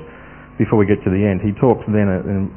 before 0.61 0.77
we 0.77 0.85
get 0.85 1.01
to 1.09 1.11
the 1.11 1.25
end, 1.25 1.41
he 1.41 1.57
talks 1.57 1.81
then 1.89 2.13
uh, 2.13 2.21
in, 2.29 2.53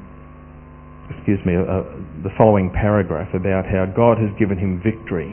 excuse 1.16 1.40
me, 1.48 1.56
uh, 1.56 1.88
the 2.28 2.34
following 2.36 2.68
paragraph 2.76 3.32
about 3.32 3.63
how 3.63 3.88
God 3.88 4.20
has 4.20 4.32
given 4.36 4.60
him 4.60 4.84
victory, 4.84 5.32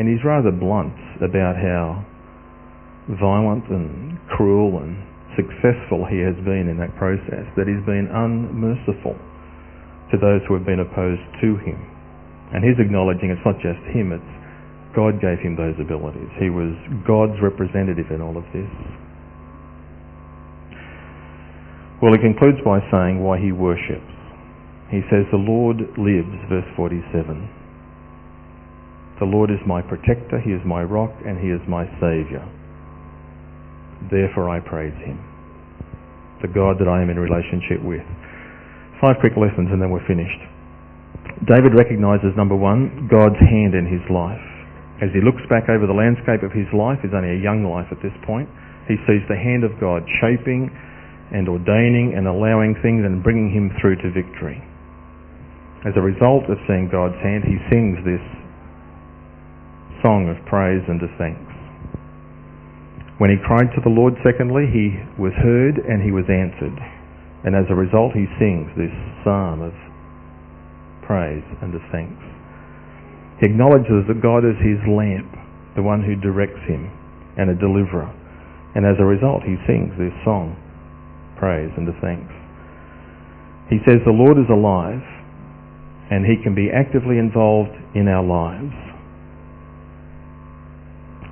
and 0.00 0.08
he's 0.08 0.24
rather 0.24 0.48
blunt 0.48 0.96
about 1.20 1.60
how 1.60 2.00
violent 3.20 3.68
and 3.68 4.16
cruel 4.32 4.80
and 4.80 4.96
successful 5.36 6.08
he 6.08 6.20
has 6.24 6.36
been 6.48 6.68
in 6.68 6.80
that 6.80 6.96
process, 6.96 7.44
that 7.60 7.68
he's 7.68 7.84
been 7.84 8.08
unmerciful 8.08 9.16
to 10.12 10.16
those 10.16 10.40
who 10.48 10.56
have 10.56 10.64
been 10.64 10.80
opposed 10.80 11.24
to 11.40 11.56
him. 11.60 11.91
And 12.52 12.60
he's 12.60 12.76
acknowledging 12.76 13.32
it's 13.32 13.44
not 13.44 13.56
just 13.64 13.80
him, 13.92 14.12
it's 14.12 14.32
God 14.92 15.20
gave 15.24 15.40
him 15.40 15.56
those 15.56 15.76
abilities. 15.80 16.28
He 16.36 16.52
was 16.52 16.76
God's 17.08 17.40
representative 17.40 18.12
in 18.12 18.20
all 18.20 18.36
of 18.36 18.44
this. 18.52 18.68
Well, 22.04 22.12
he 22.12 22.20
concludes 22.20 22.60
by 22.60 22.84
saying 22.92 23.24
why 23.24 23.40
he 23.40 23.52
worships. 23.52 24.12
He 24.92 25.00
says, 25.08 25.24
The 25.32 25.40
Lord 25.40 25.80
lives, 25.96 26.36
verse 26.52 26.68
47. 26.76 27.48
The 29.22 29.30
Lord 29.30 29.48
is 29.48 29.62
my 29.64 29.80
protector, 29.80 30.36
He 30.42 30.50
is 30.50 30.60
my 30.66 30.82
rock, 30.82 31.14
and 31.24 31.38
He 31.40 31.48
is 31.48 31.62
my 31.64 31.86
Saviour. 31.96 32.44
Therefore 34.10 34.50
I 34.50 34.60
praise 34.60 34.98
Him. 35.00 35.16
The 36.42 36.52
God 36.52 36.76
that 36.82 36.90
I 36.90 37.00
am 37.00 37.08
in 37.08 37.16
relationship 37.16 37.80
with. 37.80 38.02
Five 39.00 39.16
quick 39.22 39.32
lessons 39.38 39.70
and 39.70 39.80
then 39.80 39.88
we're 39.88 40.04
finished. 40.04 40.42
David 41.42 41.74
recognises, 41.74 42.30
number 42.38 42.54
one, 42.54 43.10
God's 43.10 43.38
hand 43.42 43.74
in 43.74 43.82
his 43.82 44.02
life. 44.06 44.42
As 45.02 45.10
he 45.10 45.18
looks 45.18 45.42
back 45.50 45.66
over 45.66 45.90
the 45.90 45.96
landscape 45.96 46.46
of 46.46 46.54
his 46.54 46.70
life, 46.70 47.02
he's 47.02 47.10
only 47.10 47.34
a 47.34 47.42
young 47.42 47.66
life 47.66 47.90
at 47.90 47.98
this 47.98 48.14
point, 48.22 48.46
he 48.86 48.94
sees 49.10 49.26
the 49.26 49.34
hand 49.34 49.66
of 49.66 49.74
God 49.82 50.06
shaping 50.22 50.70
and 51.34 51.50
ordaining 51.50 52.14
and 52.14 52.30
allowing 52.30 52.78
things 52.78 53.02
and 53.02 53.22
bringing 53.26 53.50
him 53.50 53.74
through 53.82 53.98
to 54.06 54.14
victory. 54.14 54.62
As 55.82 55.98
a 55.98 56.04
result 56.04 56.46
of 56.46 56.62
seeing 56.70 56.86
God's 56.86 57.18
hand, 57.18 57.42
he 57.42 57.58
sings 57.66 57.98
this 58.06 58.22
song 59.98 60.30
of 60.30 60.38
praise 60.46 60.82
and 60.86 61.02
of 61.02 61.10
thanks. 61.18 61.42
When 63.18 63.30
he 63.34 63.38
cried 63.42 63.74
to 63.74 63.82
the 63.82 63.90
Lord, 63.90 64.14
secondly, 64.22 64.70
he 64.70 64.94
was 65.18 65.34
heard 65.42 65.82
and 65.82 66.02
he 66.02 66.14
was 66.14 66.26
answered. 66.30 66.78
And 67.42 67.58
as 67.58 67.66
a 67.66 67.74
result, 67.74 68.14
he 68.14 68.30
sings 68.38 68.70
this 68.78 68.94
psalm 69.26 69.62
of 69.62 69.74
praise 71.02 71.44
and 71.60 71.74
of 71.74 71.82
thanks. 71.90 72.22
He 73.40 73.46
acknowledges 73.46 74.06
that 74.06 74.22
God 74.22 74.46
is 74.46 74.56
his 74.62 74.78
lamp, 74.86 75.28
the 75.74 75.82
one 75.82 76.02
who 76.02 76.14
directs 76.14 76.62
him, 76.66 76.90
and 77.36 77.50
a 77.50 77.58
deliverer. 77.58 78.10
And 78.74 78.86
as 78.86 78.96
a 79.00 79.04
result, 79.04 79.42
he 79.42 79.58
sings 79.66 79.92
this 79.98 80.14
song, 80.24 80.56
praise 81.36 81.70
and 81.76 81.88
of 81.88 81.94
thanks. 82.00 82.32
He 83.68 83.82
says 83.84 84.00
the 84.04 84.14
Lord 84.14 84.38
is 84.38 84.48
alive, 84.48 85.02
and 86.10 86.24
he 86.24 86.40
can 86.42 86.54
be 86.54 86.68
actively 86.70 87.18
involved 87.18 87.72
in 87.94 88.06
our 88.06 88.24
lives. 88.24 88.72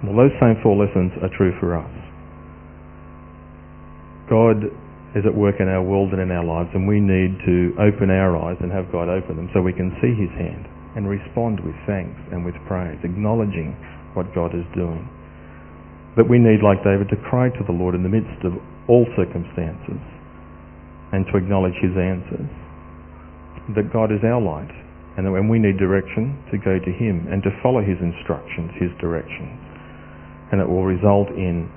Well, 0.02 0.16
those 0.16 0.33
same 0.40 0.56
four 0.62 0.76
lessons 0.76 1.12
are 1.22 1.28
true 1.37 1.52
for 1.61 1.76
us. 1.76 1.92
God 4.28 4.72
is 5.18 5.26
at 5.26 5.34
work 5.34 5.58
in 5.58 5.66
our 5.66 5.82
world 5.82 6.14
and 6.14 6.22
in 6.22 6.30
our 6.30 6.44
lives, 6.46 6.70
and 6.74 6.86
we 6.86 7.02
need 7.02 7.34
to 7.42 7.74
open 7.82 8.10
our 8.10 8.38
eyes 8.38 8.56
and 8.62 8.70
have 8.70 8.92
God 8.94 9.10
open 9.10 9.34
them 9.34 9.50
so 9.50 9.58
we 9.58 9.74
can 9.74 9.90
see 9.98 10.14
His 10.14 10.30
hand 10.38 10.70
and 10.94 11.10
respond 11.10 11.58
with 11.62 11.74
thanks 11.86 12.18
and 12.30 12.46
with 12.46 12.54
praise, 12.66 12.98
acknowledging 13.02 13.74
what 14.14 14.30
God 14.34 14.54
is 14.54 14.66
doing. 14.74 15.02
But 16.14 16.30
we 16.30 16.38
need, 16.38 16.62
like 16.62 16.82
David, 16.82 17.10
to 17.10 17.18
cry 17.26 17.50
to 17.50 17.62
the 17.66 17.74
Lord 17.74 17.94
in 17.94 18.02
the 18.02 18.10
midst 18.10 18.42
of 18.46 18.54
all 18.86 19.06
circumstances 19.18 20.02
and 21.10 21.26
to 21.30 21.38
acknowledge 21.38 21.74
His 21.82 21.94
answers. 21.98 22.50
That 23.74 23.90
God 23.90 24.10
is 24.10 24.22
our 24.22 24.42
light, 24.42 24.70
and 25.18 25.26
that 25.26 25.34
when 25.34 25.50
we 25.50 25.58
need 25.58 25.78
direction, 25.78 26.38
to 26.54 26.58
go 26.58 26.78
to 26.78 26.92
Him 26.94 27.26
and 27.30 27.42
to 27.42 27.50
follow 27.62 27.82
His 27.82 27.98
instructions, 27.98 28.70
His 28.78 28.90
directions. 29.02 29.58
And 30.54 30.62
it 30.62 30.66
will 30.70 30.86
result 30.86 31.30
in 31.34 31.70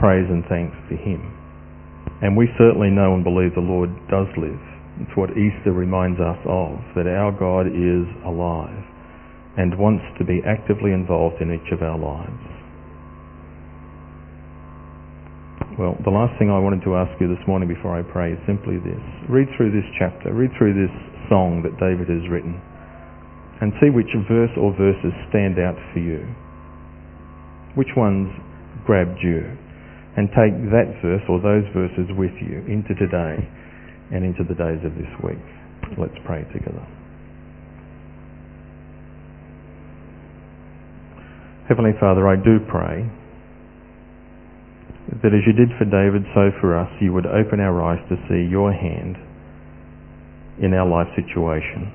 praise 0.00 0.28
and 0.28 0.44
thanks 0.48 0.76
to 0.88 0.96
Him. 0.96 1.43
And 2.22 2.36
we 2.36 2.48
certainly 2.58 2.90
know 2.90 3.14
and 3.14 3.24
believe 3.24 3.54
the 3.54 3.64
Lord 3.64 3.90
does 4.08 4.28
live. 4.38 4.60
It's 5.02 5.16
what 5.16 5.34
Easter 5.34 5.72
reminds 5.72 6.20
us 6.20 6.38
of, 6.46 6.78
that 6.94 7.10
our 7.10 7.32
God 7.34 7.66
is 7.66 8.06
alive 8.22 8.84
and 9.56 9.78
wants 9.78 10.04
to 10.18 10.24
be 10.24 10.42
actively 10.46 10.92
involved 10.92 11.42
in 11.42 11.50
each 11.50 11.70
of 11.72 11.82
our 11.82 11.98
lives. 11.98 12.54
Well, 15.78 15.98
the 16.06 16.14
last 16.14 16.38
thing 16.38 16.50
I 16.50 16.58
wanted 16.62 16.86
to 16.86 16.94
ask 16.94 17.10
you 17.18 17.26
this 17.26 17.42
morning 17.50 17.66
before 17.66 17.98
I 17.98 18.02
pray 18.06 18.34
is 18.34 18.38
simply 18.46 18.78
this. 18.78 19.02
Read 19.26 19.50
through 19.58 19.74
this 19.74 19.86
chapter, 19.98 20.30
read 20.30 20.54
through 20.54 20.74
this 20.74 20.94
song 21.26 21.66
that 21.66 21.74
David 21.82 22.06
has 22.06 22.22
written, 22.30 22.54
and 23.58 23.74
see 23.82 23.90
which 23.90 24.10
verse 24.30 24.54
or 24.54 24.70
verses 24.78 25.10
stand 25.30 25.58
out 25.58 25.74
for 25.90 25.98
you. 25.98 26.22
Which 27.74 27.90
ones 27.98 28.30
grabbed 28.86 29.18
you? 29.18 29.58
And 30.16 30.28
take 30.30 30.54
that 30.70 30.94
verse 31.02 31.22
or 31.28 31.42
those 31.42 31.66
verses 31.74 32.06
with 32.14 32.34
you 32.38 32.62
into 32.70 32.94
today 32.94 33.42
and 34.12 34.24
into 34.24 34.44
the 34.46 34.54
days 34.54 34.78
of 34.86 34.94
this 34.94 35.10
week. 35.22 35.42
Let's 35.98 36.14
pray 36.24 36.44
together. 36.52 36.86
Heavenly 41.68 41.96
Father, 41.98 42.28
I 42.28 42.36
do 42.36 42.60
pray 42.68 43.08
that 45.22 45.32
as 45.32 45.42
you 45.46 45.52
did 45.52 45.72
for 45.78 45.84
David, 45.84 46.22
so 46.34 46.52
for 46.60 46.78
us, 46.78 46.88
you 47.00 47.12
would 47.12 47.26
open 47.26 47.60
our 47.60 47.82
eyes 47.82 48.00
to 48.08 48.16
see 48.28 48.48
your 48.48 48.72
hand 48.72 49.16
in 50.62 50.72
our 50.74 50.86
life 50.86 51.08
situation. 51.16 51.90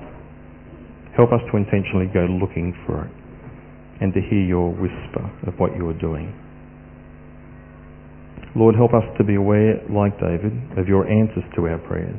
Help 1.16 1.32
us 1.32 1.40
to 1.50 1.56
intentionally 1.56 2.06
go 2.12 2.26
looking 2.26 2.74
for 2.86 3.04
it 3.06 3.12
and 4.00 4.12
to 4.14 4.20
hear 4.20 4.42
your 4.42 4.70
whisper 4.70 5.24
of 5.46 5.54
what 5.58 5.76
you 5.76 5.88
are 5.88 5.98
doing. 5.98 6.32
Lord, 8.56 8.74
help 8.74 8.94
us 8.94 9.06
to 9.18 9.24
be 9.24 9.36
aware, 9.36 9.78
like 9.86 10.18
David, 10.18 10.50
of 10.76 10.88
your 10.88 11.06
answers 11.06 11.44
to 11.54 11.68
our 11.68 11.78
prayers 11.78 12.18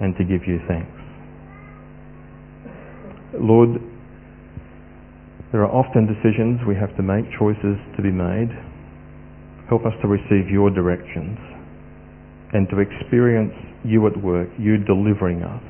and 0.00 0.16
to 0.16 0.24
give 0.24 0.40
you 0.48 0.58
thanks. 0.66 0.88
Lord, 3.36 3.76
there 5.52 5.60
are 5.64 5.70
often 5.70 6.08
decisions 6.08 6.60
we 6.66 6.74
have 6.76 6.96
to 6.96 7.02
make, 7.02 7.28
choices 7.38 7.76
to 7.96 8.02
be 8.02 8.10
made. 8.10 8.48
Help 9.68 9.84
us 9.84 9.92
to 10.00 10.08
receive 10.08 10.48
your 10.48 10.70
directions 10.70 11.36
and 12.52 12.68
to 12.70 12.80
experience 12.80 13.52
you 13.84 14.06
at 14.06 14.16
work, 14.16 14.48
you 14.58 14.78
delivering 14.78 15.42
us 15.42 15.62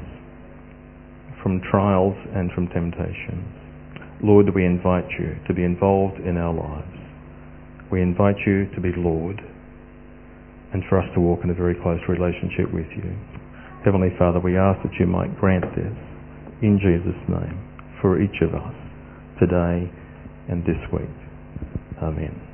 from 1.42 1.60
trials 1.68 2.14
and 2.34 2.50
from 2.52 2.68
temptations. 2.68 3.46
Lord, 4.22 4.46
we 4.54 4.64
invite 4.64 5.10
you 5.18 5.34
to 5.48 5.54
be 5.54 5.64
involved 5.64 6.18
in 6.22 6.36
our 6.36 6.54
lives 6.54 7.01
we 7.92 8.00
invite 8.00 8.36
you 8.46 8.66
to 8.74 8.80
be 8.80 8.88
Lord 8.96 9.38
and 10.72 10.82
for 10.88 10.98
us 10.98 11.04
to 11.14 11.20
walk 11.20 11.40
in 11.44 11.50
a 11.50 11.54
very 11.54 11.76
close 11.82 12.00
relationship 12.08 12.72
with 12.72 12.88
you. 12.96 13.12
Heavenly 13.84 14.08
Father, 14.18 14.40
we 14.40 14.56
ask 14.56 14.80
that 14.82 14.96
you 14.98 15.06
might 15.06 15.38
grant 15.38 15.64
this 15.76 15.92
in 16.62 16.80
Jesus' 16.80 17.20
name 17.28 17.60
for 18.00 18.20
each 18.20 18.40
of 18.40 18.54
us 18.54 18.74
today 19.38 19.92
and 20.48 20.64
this 20.64 20.80
week. 20.90 21.12
Amen. 22.02 22.51